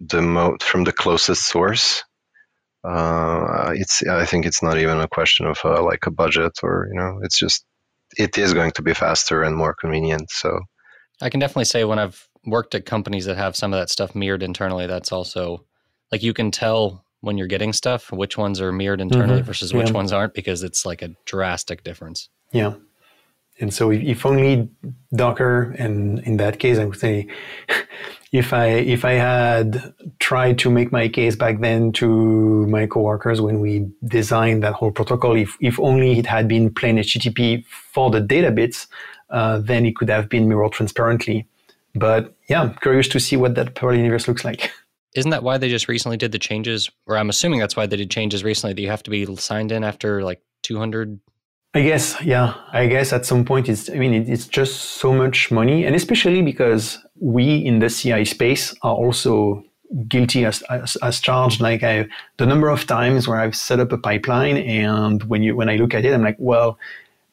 [0.00, 2.04] the mo- from the closest source.
[2.84, 6.88] Uh, it's I think it's not even a question of uh, like a budget or
[6.90, 7.64] you know it's just
[8.16, 10.30] it is going to be faster and more convenient.
[10.30, 10.60] So
[11.20, 14.14] I can definitely say when I've worked at companies that have some of that stuff
[14.14, 15.64] mirrored internally, that's also
[16.12, 19.46] like you can tell when you're getting stuff which ones are mirrored internally mm-hmm.
[19.46, 19.94] versus which yeah.
[19.94, 22.28] ones aren't because it's like a drastic difference.
[22.52, 22.74] Yeah.
[23.60, 24.68] And so if only
[25.14, 27.26] Docker, and in that case, I would say,
[28.32, 33.40] if I if I had tried to make my case back then to my coworkers
[33.40, 38.10] when we designed that whole protocol, if if only it had been plain HTTP for
[38.10, 38.86] the data bits,
[39.30, 41.46] uh, then it could have been mirrored transparently.
[41.94, 44.70] But yeah, I'm curious to see what that parallel universe looks like.
[45.14, 46.90] Isn't that why they just recently did the changes?
[47.06, 48.74] Or I'm assuming that's why they did changes recently.
[48.74, 51.18] That you have to be signed in after like 200
[51.74, 52.54] I guess, yeah.
[52.72, 53.90] I guess at some point, it's.
[53.90, 58.74] I mean, it's just so much money, and especially because we in the CI space
[58.82, 59.64] are also
[60.06, 61.60] guilty as as, as charged.
[61.60, 62.06] Like I,
[62.36, 65.76] the number of times where I've set up a pipeline, and when you when I
[65.76, 66.78] look at it, I'm like, well,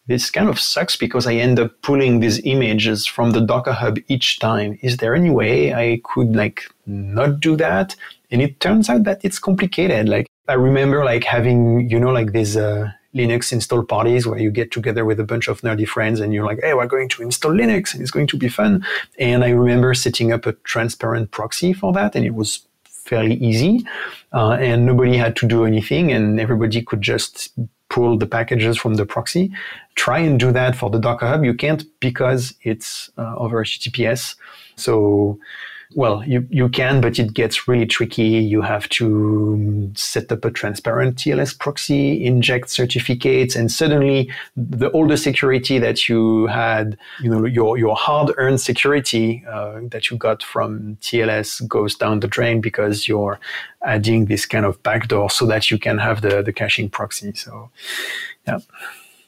[0.07, 3.97] this kind of sucks because I end up pulling these images from the Docker Hub
[4.07, 4.77] each time.
[4.81, 7.95] Is there any way I could like not do that?
[8.31, 10.09] And it turns out that it's complicated.
[10.09, 12.55] Like I remember like having you know like this.
[12.55, 16.33] Uh, Linux install parties where you get together with a bunch of nerdy friends and
[16.33, 18.85] you're like, hey, we're going to install Linux and it's going to be fun.
[19.17, 23.85] And I remember setting up a transparent proxy for that and it was fairly easy.
[24.33, 27.53] Uh, and nobody had to do anything and everybody could just
[27.89, 29.51] pull the packages from the proxy.
[29.95, 31.45] Try and do that for the Docker Hub.
[31.45, 34.35] You can't because it's uh, over HTTPS.
[34.75, 35.39] So
[35.93, 38.23] well, you, you can, but it gets really tricky.
[38.23, 45.07] You have to set up a transparent TLS proxy, inject certificates, and suddenly the all
[45.07, 50.41] the security that you had, you know, your, your hard-earned security uh, that you got
[50.41, 53.39] from TLS goes down the drain because you're
[53.83, 57.33] adding this kind of backdoor so that you can have the, the caching proxy.
[57.33, 57.69] So,
[58.47, 58.59] yeah,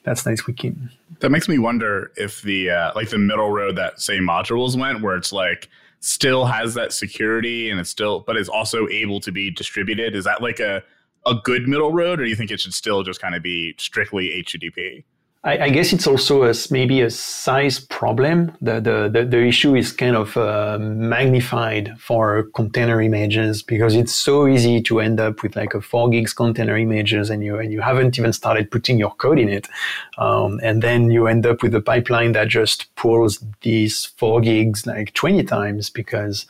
[0.03, 0.73] that's nice Wiki.
[1.19, 5.01] That makes me wonder if the uh, like the middle road that say modules went,
[5.01, 5.69] where it's like
[6.07, 10.15] still has that security and it's still but is also able to be distributed.
[10.15, 10.83] Is that like a
[11.25, 13.75] a good middle road or do you think it should still just kind of be
[13.77, 15.03] strictly http
[15.47, 18.51] I, I, guess it's also a, maybe a size problem.
[18.59, 24.13] The, the, the, the issue is kind of uh, magnified for container images because it's
[24.13, 27.71] so easy to end up with like a four gigs container images and you, and
[27.71, 29.69] you haven't even started putting your code in it.
[30.17, 34.85] Um, and then you end up with a pipeline that just pulls these four gigs
[34.85, 36.45] like 20 times because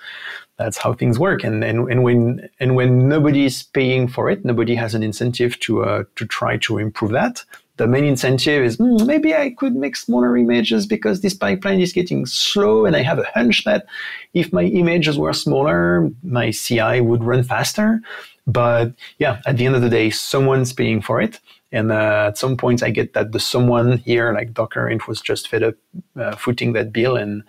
[0.58, 1.44] that's how things work.
[1.44, 5.60] And, and, and when, and when nobody is paying for it, nobody has an incentive
[5.60, 7.44] to, uh, to try to improve that
[7.78, 11.94] the main incentive is mm, maybe I could make smaller images because this pipeline is
[11.94, 13.86] getting slow, and I have a hunch that
[14.34, 18.02] if my images were smaller, my CI would run faster.
[18.46, 21.40] But yeah, at the end of the day, someone's paying for it.
[21.72, 25.20] And uh, at some points, I get that the someone here, like Docker, it was
[25.20, 25.76] just fed up
[26.16, 27.18] uh, footing that bill.
[27.18, 27.44] And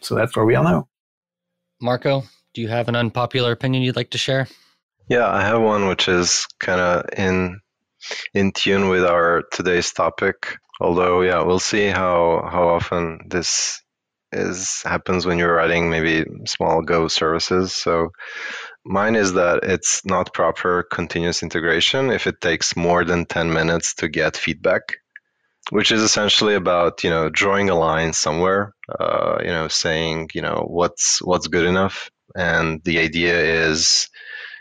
[0.00, 0.88] so that's where we are now.
[1.80, 2.24] Marko,
[2.54, 4.48] do you have an unpopular opinion you'd like to share?
[5.08, 7.60] Yeah, I have one which is kind of in
[8.34, 10.56] in tune with our today's topic.
[10.80, 13.82] Although, yeah, we'll see how how often this
[14.30, 17.72] is happens when you're writing maybe small Go services.
[17.74, 18.10] So
[18.84, 23.94] mine is that it's not proper continuous integration if it takes more than 10 minutes
[23.96, 24.96] to get feedback
[25.70, 30.42] which is essentially about you know drawing a line somewhere uh, you know saying you
[30.42, 34.08] know what's what's good enough and the idea is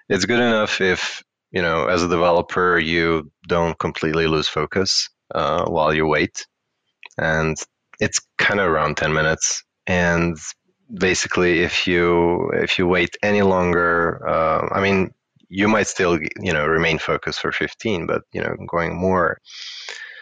[0.10, 5.66] it's good enough if you know, as a developer, you don't completely lose focus uh,
[5.66, 6.46] while you wait.
[7.18, 7.58] And
[8.00, 9.64] it's kind of around 10 minutes.
[9.88, 10.38] And
[10.94, 15.12] basically, if you if you wait any longer, uh, I mean,
[15.50, 19.38] you might still you know remain focused for 15, but you know, going more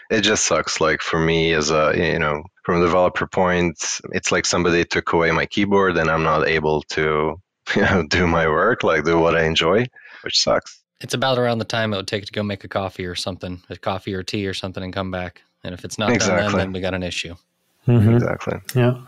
[0.10, 0.80] it just sucks.
[0.80, 3.78] Like for me as a you know from a developer point,
[4.12, 7.36] it's like somebody took away my keyboard and I'm not able to
[7.76, 9.86] you know do my work, like do what I enjoy,
[10.24, 10.82] which sucks.
[11.02, 13.62] It's about around the time it would take to go make a coffee or something,
[13.70, 15.42] a coffee or tea or something, and come back.
[15.64, 16.42] And if it's not Exactly.
[16.44, 17.36] done then, then we got an issue.
[17.88, 18.16] Mhm.
[18.16, 18.60] Exactly.
[18.76, 19.02] Yeah.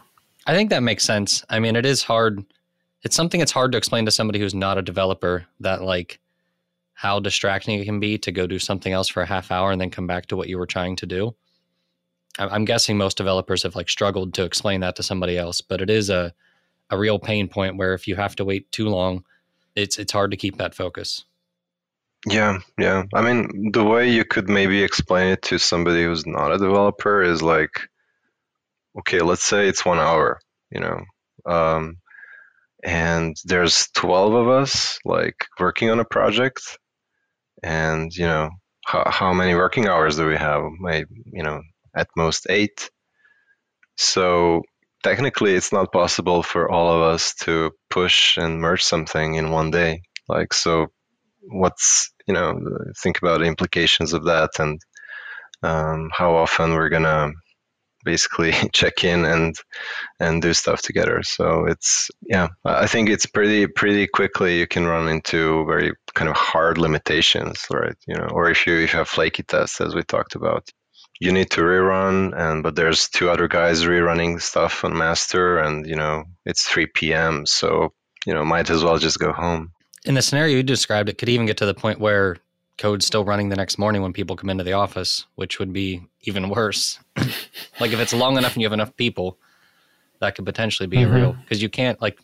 [0.46, 1.44] I think that makes sense.
[1.50, 2.44] I mean, it is hard.
[3.04, 6.20] It's something that's hard to explain to somebody who's not a developer that like
[6.94, 9.80] how distracting it can be to go do something else for a half hour and
[9.80, 11.36] then come back to what you were trying to do.
[12.40, 15.82] I- I'm guessing most developers have like struggled to explain that to somebody else, but
[15.82, 16.34] it is a
[16.90, 19.24] a real pain point where if you have to wait too long,
[19.76, 21.26] it's it's hard to keep that focus.
[22.26, 23.04] Yeah, yeah.
[23.14, 27.22] I mean, the way you could maybe explain it to somebody who's not a developer
[27.22, 27.88] is like,
[29.00, 30.40] okay, let's say it's one hour,
[30.72, 31.00] you know,
[31.46, 31.98] um,
[32.84, 36.80] and there's 12 of us like working on a project,
[37.64, 38.50] and you know,
[38.86, 40.64] how, how many working hours do we have?
[40.80, 41.62] Maybe, you know,
[41.96, 42.90] at most eight.
[43.98, 44.64] So
[45.04, 49.72] technically, it's not possible for all of us to push and merge something in one
[49.72, 50.04] day.
[50.30, 50.88] Like, so
[51.50, 52.60] what's you know
[53.02, 54.80] think about the implications of that and
[55.64, 57.32] um, how often we're gonna
[58.08, 59.56] basically check in and
[60.20, 61.22] and do stuff together.
[61.24, 66.30] So it's yeah i think it's pretty pretty quickly you can run into very kind
[66.30, 67.98] of hard limitations right?
[68.08, 70.64] You know or if you if you have flaky tests as we talked about
[71.20, 75.86] you need to rerun and but there's two other guys rerunning stuff on master and
[75.88, 77.94] you know it's 3 p.m so
[78.26, 79.72] you know might as well just go home
[80.08, 82.38] In the scenario you described, it could even get to the point where
[82.78, 86.02] code's still running the next morning when people come into the office, which would be
[86.22, 87.00] even worse.
[87.82, 89.38] like if it's long enough and you have enough people,
[90.20, 91.14] that could potentially be Mhm.
[91.14, 92.18] real because you can't like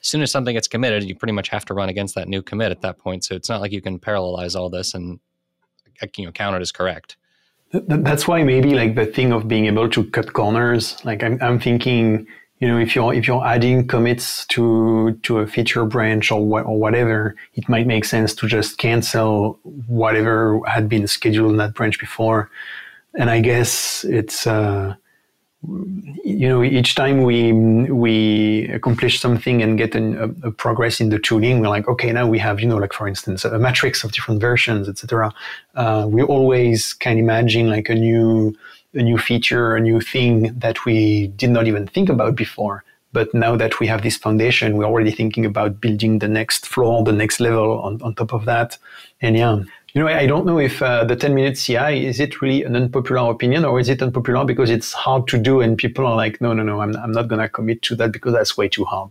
[0.00, 2.42] as soon as something gets committed, you pretty much have to run against that new
[2.42, 3.22] commit at that point.
[3.24, 5.20] So it's not like you can parallelize all this and
[6.02, 7.16] uh, you know count it as correct.
[7.70, 10.96] Th- th- That's why maybe like the thing of being able to cut corners.
[11.04, 12.26] Like I'm, I'm thinking,
[12.60, 16.66] you know, if you're if you're adding commits to to a feature branch or what
[16.66, 21.74] or whatever, it might make sense to just cancel whatever had been scheduled in that
[21.74, 22.50] branch before.
[23.18, 24.94] And I guess it's uh,
[25.62, 27.52] you know each time we
[27.90, 32.12] we accomplish something and get an, a, a progress in the tuning we're like, okay,
[32.12, 35.32] now we have you know like for instance a matrix of different versions, etc.
[35.76, 38.54] Uh, we always can imagine like a new
[38.94, 42.84] a new feature, a new thing that we did not even think about before.
[43.12, 47.02] But now that we have this foundation, we're already thinking about building the next floor,
[47.02, 48.78] the next level on, on top of that.
[49.20, 49.62] And yeah,
[49.92, 52.76] you know, I don't know if uh, the 10 minute CI, is it really an
[52.76, 56.40] unpopular opinion or is it unpopular because it's hard to do and people are like,
[56.40, 58.84] no, no, no, I'm, I'm not going to commit to that because that's way too
[58.84, 59.10] hard.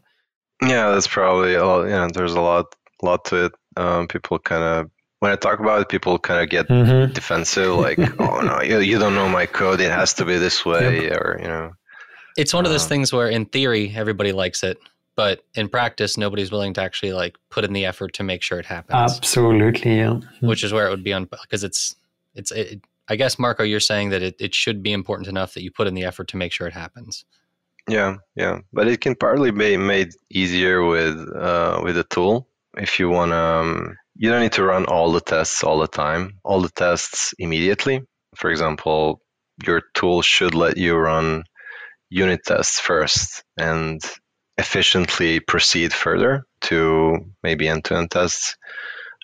[0.62, 1.88] Yeah, that's probably a lot.
[1.88, 3.52] Yeah, there's a lot, lot to it.
[3.76, 7.14] Um, people kind of, when I talk about it, people kind of get Mm-hmm.
[7.14, 9.82] defensive, like, "Oh no, you, you don't know my code.
[9.82, 11.74] It has to be this way," or you know.
[12.38, 14.78] It's one of those Uh, things where in theory everybody likes it,
[15.16, 18.60] but in practice nobody's willing to actually like put in the effort to make sure
[18.60, 18.96] it happens.
[18.96, 19.98] Absolutely.
[19.98, 20.20] Yeah.
[20.40, 21.96] which is where it would be on because it's
[22.36, 25.64] it's it, I guess Marko, you're saying that it, it should be important enough that
[25.64, 27.26] you put in the effort to make sure it happens.
[27.90, 32.48] Yeah, yeah, but it can partly be made easier with uh, with a tool.
[32.78, 35.88] If you want to, um, you don't need to run all the tests all the
[35.88, 38.02] time, all the tests immediately.
[38.36, 39.22] For example,
[39.66, 41.46] your tool should let you run
[42.10, 44.02] unit tests first and
[44.58, 48.58] efficiently proceed further to maybe end-to-end tests.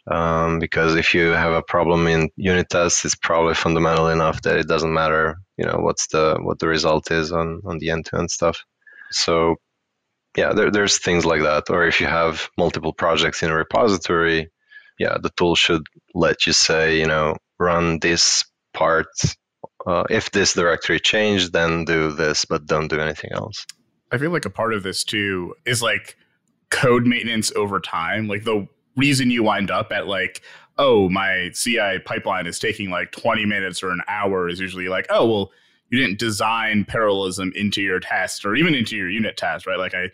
[0.10, 4.58] Um, because if you have a problem in unit tests, it's probably fundamental enough that
[4.58, 8.32] it doesn't matter, you know, what's the what the result is on on the end-to-end
[8.32, 8.64] stuff.
[9.12, 9.56] So,
[10.38, 11.70] yeah, there, there's things like that.
[11.70, 14.52] Or if you have multiple projects in a repository,
[14.98, 19.08] yeah, the tool should let you say, you know, run this part.
[19.86, 23.66] Uh, if this directory changed, then do this, but don't do anything else.
[24.12, 26.18] I feel like a part of this too is like
[26.70, 28.28] code maintenance over time.
[28.28, 30.42] Like the reason you wind up at like,
[30.78, 35.08] oh, my CI pipeline is taking like 20 minutes or an hour is usually like,
[35.10, 35.52] oh, well,
[35.90, 39.78] you didn't design parallelism into your test or even into your unit test, right?
[39.78, 40.10] Like I,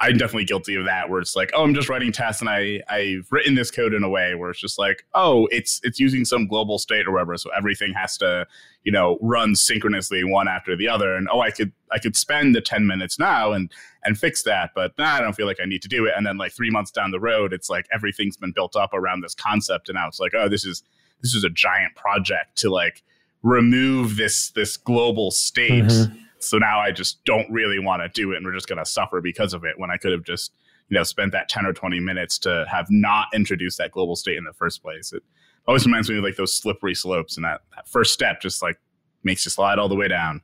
[0.00, 2.80] I'm definitely guilty of that where it's like, oh, I'm just writing tests and I
[2.88, 6.24] I've written this code in a way where it's just like, oh, it's it's using
[6.24, 8.46] some global state or whatever, so everything has to,
[8.84, 11.14] you know, run synchronously one after the other.
[11.14, 13.72] And oh, I could I could spend the 10 minutes now and
[14.04, 16.12] and fix that, but nah, I don't feel like I need to do it.
[16.16, 19.22] And then like three months down the road, it's like everything's been built up around
[19.22, 20.84] this concept, and now it's like, oh, this is
[21.22, 23.02] this is a giant project to like
[23.42, 25.84] remove this this global state.
[25.84, 26.16] Mhm.
[26.40, 28.86] So now I just don't really want to do it, and we're just going to
[28.86, 29.78] suffer because of it.
[29.78, 30.52] When I could have just,
[30.88, 34.36] you know, spent that ten or twenty minutes to have not introduced that global state
[34.36, 35.12] in the first place.
[35.12, 35.22] It
[35.66, 38.78] always reminds me of like those slippery slopes, and that, that first step just like
[39.22, 40.42] makes you slide all the way down.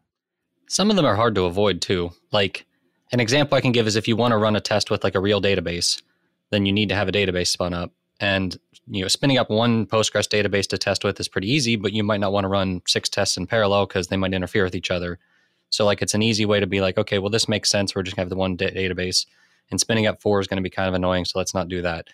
[0.69, 2.11] Some of them are hard to avoid too.
[2.33, 2.67] Like
[3.13, 5.15] an example I can give is if you want to run a test with like
[5.15, 6.03] a real database,
[6.51, 7.93] then you need to have a database spun up.
[8.21, 11.93] And you know, spinning up one Postgres database to test with is pretty easy, but
[11.93, 14.75] you might not want to run six tests in parallel because they might interfere with
[14.75, 15.19] each other.
[15.75, 17.95] So like it's an easy way to be like, okay, well this makes sense.
[17.95, 19.27] We're just gonna have the one da- database,
[19.71, 21.25] and spinning up four is going to be kind of annoying.
[21.25, 22.09] So let's not do that.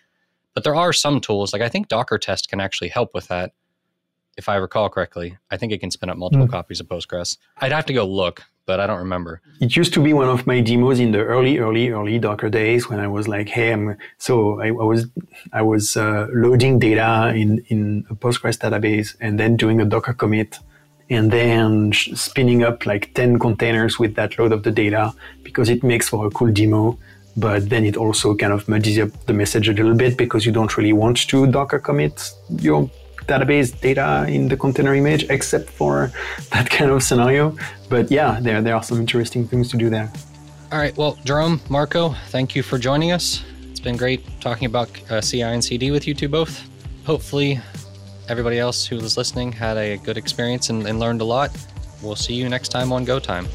[0.55, 3.53] But there are some tools, like I think dockertest can actually help with that.
[4.37, 6.51] If I recall correctly, I think it can spin up multiple Mm.
[6.53, 7.37] copies of Postgres.
[7.59, 9.43] I'd have to go look, but I don't remember.
[9.61, 12.89] It used to be one of my demos in the early, early, early Docker days
[12.89, 15.07] when I was like, "Hey, I'm." So I, I was,
[15.53, 20.15] I was uh, loading data in in a Postgres database and then doing a Docker
[20.15, 20.59] commit,
[21.11, 25.13] and then spinning up like ten containers with that load of the data
[25.43, 26.99] because it makes for a cool demo.
[27.37, 30.53] But then it also kind of muddies up the message a little bit because you
[30.53, 32.91] don't really want to Docker commit your
[33.27, 36.13] database data in the container image, except for
[36.51, 37.57] that kind of scenario.
[37.89, 40.11] But yeah, there there are some interesting things to do there.
[40.73, 40.97] All right.
[40.97, 43.43] Well, Jérôme, Marko, thank you for joining us.
[43.71, 46.63] It's been great talking about uh, CI and CD with you two both.
[47.05, 47.59] Hopefully,
[48.31, 51.51] everybody else who was listening had a good experience and, and learned a lot.
[52.01, 53.47] We'll see you next time on Go Time.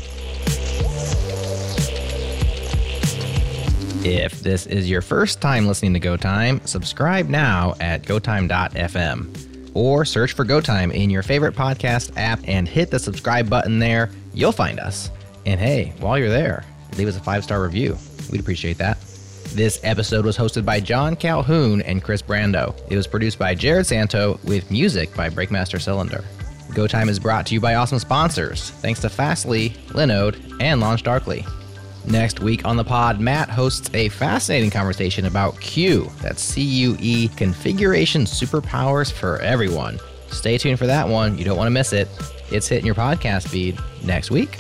[4.04, 10.04] If this is your first time listening to Go Time, subscribe now at gotime.fm or
[10.04, 14.12] search for Go Time in your favorite podcast app and hit the subscribe button there.
[14.34, 15.10] You'll find us.
[15.46, 16.66] And hey, while you're there,
[16.98, 17.98] leave us a five star review.
[18.30, 18.98] We'd appreciate that.
[19.56, 22.76] This episode was hosted by Jon Calhoun and Kris Brandow.
[22.92, 26.26] It was produced by Jerod Santo with music by Breakmaster Cylinder.
[26.74, 28.72] Go Time is brought to you by awesome sponsors.
[28.72, 31.50] Thanks to Fastly, Linode, and LaunchDarkly.
[32.06, 36.98] Next week on the pod, Matt hosts a fascinating conversation about Q, that's C U
[37.00, 40.02] E, configuration superpowers for everyone.
[40.32, 41.38] Stay tuned for that one.
[41.38, 42.10] You don't want to miss it.
[42.52, 44.58] It's hitting your podcast feed next week.